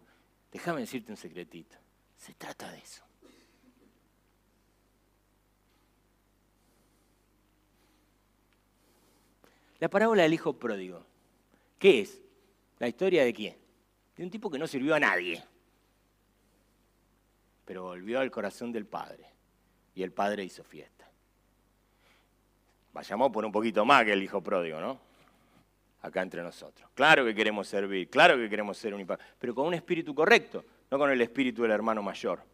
[0.51, 1.77] déjame decirte un secretito,
[2.17, 3.05] se trata de eso.
[9.83, 11.05] La parábola del hijo pródigo.
[11.77, 12.23] ¿Qué es?
[12.79, 13.57] La historia de quién?
[14.15, 15.43] De un tipo que no sirvió a nadie,
[17.65, 19.27] pero volvió al corazón del padre
[19.97, 21.11] y el padre hizo fiesta.
[22.93, 25.01] Vayamos por un poquito más que el hijo pródigo, ¿no?
[26.03, 26.89] Acá entre nosotros.
[26.95, 29.05] Claro que queremos servir, claro que queremos ser un
[29.37, 32.52] pero con un espíritu correcto, no con el espíritu del hermano mayor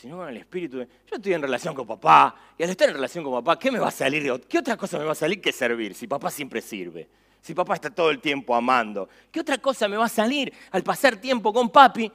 [0.00, 2.94] sino con el espíritu de, yo estoy en relación con papá, y al estar en
[2.94, 4.32] relación con papá, ¿qué me va a salir?
[4.48, 5.94] ¿Qué otra cosa me va a salir que servir?
[5.94, 7.06] Si papá siempre sirve.
[7.42, 10.82] Si papá está todo el tiempo amando, ¿qué otra cosa me va a salir al
[10.82, 12.10] pasar tiempo con papi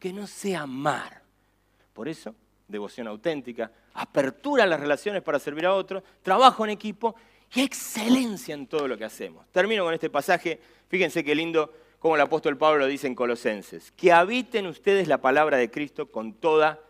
[0.00, 1.22] que no sea amar?
[1.92, 2.34] Por eso,
[2.66, 7.14] devoción auténtica, apertura a las relaciones para servir a otros, trabajo en equipo
[7.54, 9.46] y excelencia en todo lo que hacemos.
[9.52, 10.60] Termino con este pasaje.
[10.88, 13.92] Fíjense qué lindo como el apóstol Pablo lo dice en Colosenses.
[13.92, 16.80] Que habiten ustedes la palabra de Cristo con toda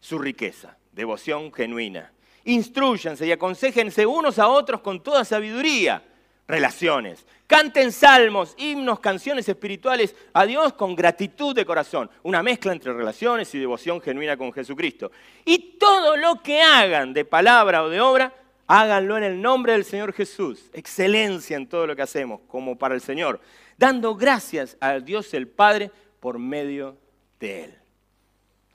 [0.00, 2.12] su riqueza, devoción genuina.
[2.44, 6.02] Instruyanse y aconsejense unos a otros con toda sabiduría.
[6.46, 7.26] Relaciones.
[7.46, 12.10] Canten salmos, himnos, canciones espirituales a Dios con gratitud de corazón.
[12.22, 15.10] Una mezcla entre relaciones y devoción genuina con Jesucristo.
[15.44, 18.34] Y todo lo que hagan de palabra o de obra,
[18.66, 20.70] háganlo en el nombre del Señor Jesús.
[20.72, 23.40] Excelencia en todo lo que hacemos, como para el Señor.
[23.76, 25.90] Dando gracias a Dios el Padre
[26.20, 26.96] por medio
[27.40, 27.78] de Él.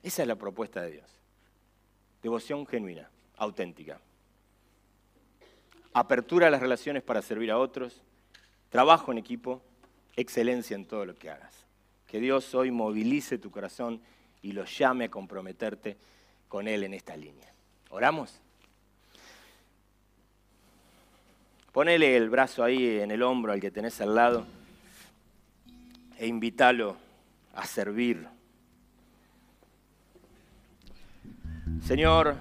[0.04, 1.13] Esa es la propuesta de Dios.
[2.24, 4.00] Devoción genuina, auténtica.
[5.94, 8.02] Apertura a las relaciones para servir a otros.
[8.70, 9.62] Trabajo en equipo.
[10.16, 11.54] Excelencia en todo lo que hagas.
[12.08, 14.02] Que Dios hoy movilice tu corazón
[14.42, 15.98] y lo llame a comprometerte
[16.48, 17.52] con Él en esta línea.
[17.90, 18.40] ¿Oramos?
[21.72, 24.46] Ponele el brazo ahí en el hombro al que tenés al lado
[26.20, 26.96] e invítalo
[27.56, 28.28] a servir.
[31.82, 32.38] Señor,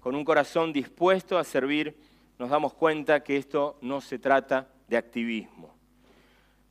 [0.00, 1.96] con un corazón dispuesto a servir,
[2.38, 5.74] nos damos cuenta que esto no se trata de activismo,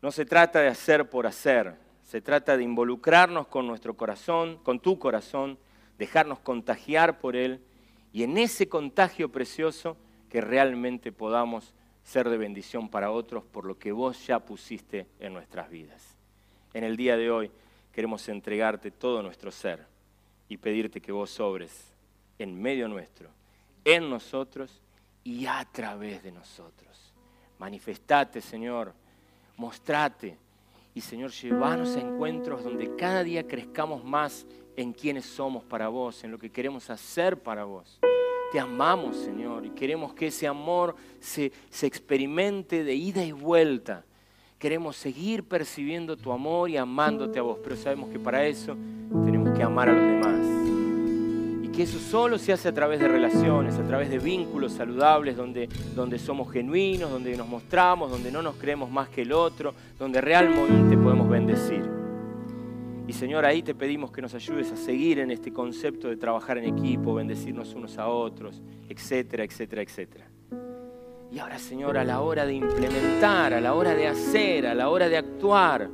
[0.02, 4.80] no se trata de hacer por hacer, se trata de involucrarnos con nuestro corazón, con
[4.80, 5.58] tu corazón,
[5.98, 7.60] dejarnos contagiar por él
[8.14, 9.98] y en ese contagio precioso
[10.30, 15.34] que realmente podamos ser de bendición para otros por lo que vos ya pusiste en
[15.34, 16.16] nuestras vidas.
[16.74, 17.52] En el día de hoy
[17.92, 19.86] queremos entregarte todo nuestro ser
[20.48, 21.95] y pedirte que vos sobres
[22.40, 23.30] en medio nuestro,
[23.84, 24.82] en nosotros
[25.24, 27.14] y a través de nosotros.
[27.58, 28.94] Manifestate, Señor,
[29.58, 30.38] mostrate
[30.94, 34.46] y, Señor, llevanos a encuentros donde cada día crezcamos más
[34.78, 38.00] en quienes somos para vos, en lo que queremos hacer para vos.
[38.52, 44.06] Te amamos, Señor, y queremos que ese amor se, se experimente de ida y vuelta.
[44.60, 48.76] Queremos seguir percibiendo tu amor y amándote a vos, pero sabemos que para eso
[49.26, 50.15] tenemos que amar a los
[51.76, 55.68] que eso solo se hace a través de relaciones, a través de vínculos saludables, donde,
[55.94, 60.22] donde somos genuinos, donde nos mostramos, donde no nos creemos más que el otro, donde
[60.22, 61.84] realmente podemos bendecir.
[63.08, 66.58] Y Señor, ahí te pedimos que nos ayudes a seguir en este concepto de trabajar
[66.58, 70.28] en equipo, bendecirnos unos a otros, etcétera, etcétera, etcétera.
[71.32, 74.90] Y ahora, Señor, a la hora de implementar, a la hora de hacer, a la
[74.90, 75.90] hora de actuar,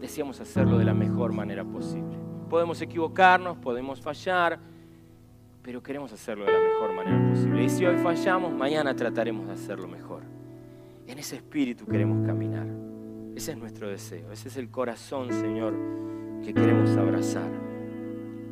[0.00, 2.16] deseamos hacerlo de la mejor manera posible.
[2.48, 4.60] Podemos equivocarnos, podemos fallar,
[5.64, 7.64] pero queremos hacerlo de la mejor manera posible.
[7.64, 10.22] Y si hoy fallamos, mañana trataremos de hacerlo mejor.
[11.06, 12.66] En ese espíritu queremos caminar.
[13.34, 15.74] Ese es nuestro deseo, ese es el corazón, Señor,
[16.44, 17.50] que queremos abrazar.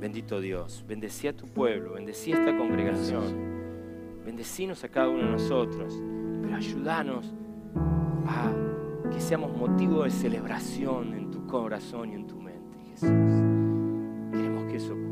[0.00, 3.22] Bendito Dios, bendecí a tu pueblo, bendecí a esta congregación,
[4.24, 6.02] bendecinos a cada uno de nosotros,
[6.42, 7.32] pero ayúdanos
[8.26, 8.50] a
[9.12, 13.08] que seamos motivo de celebración en tu corazón y en tu mente, Jesús.
[14.32, 15.11] Queremos que eso ocurra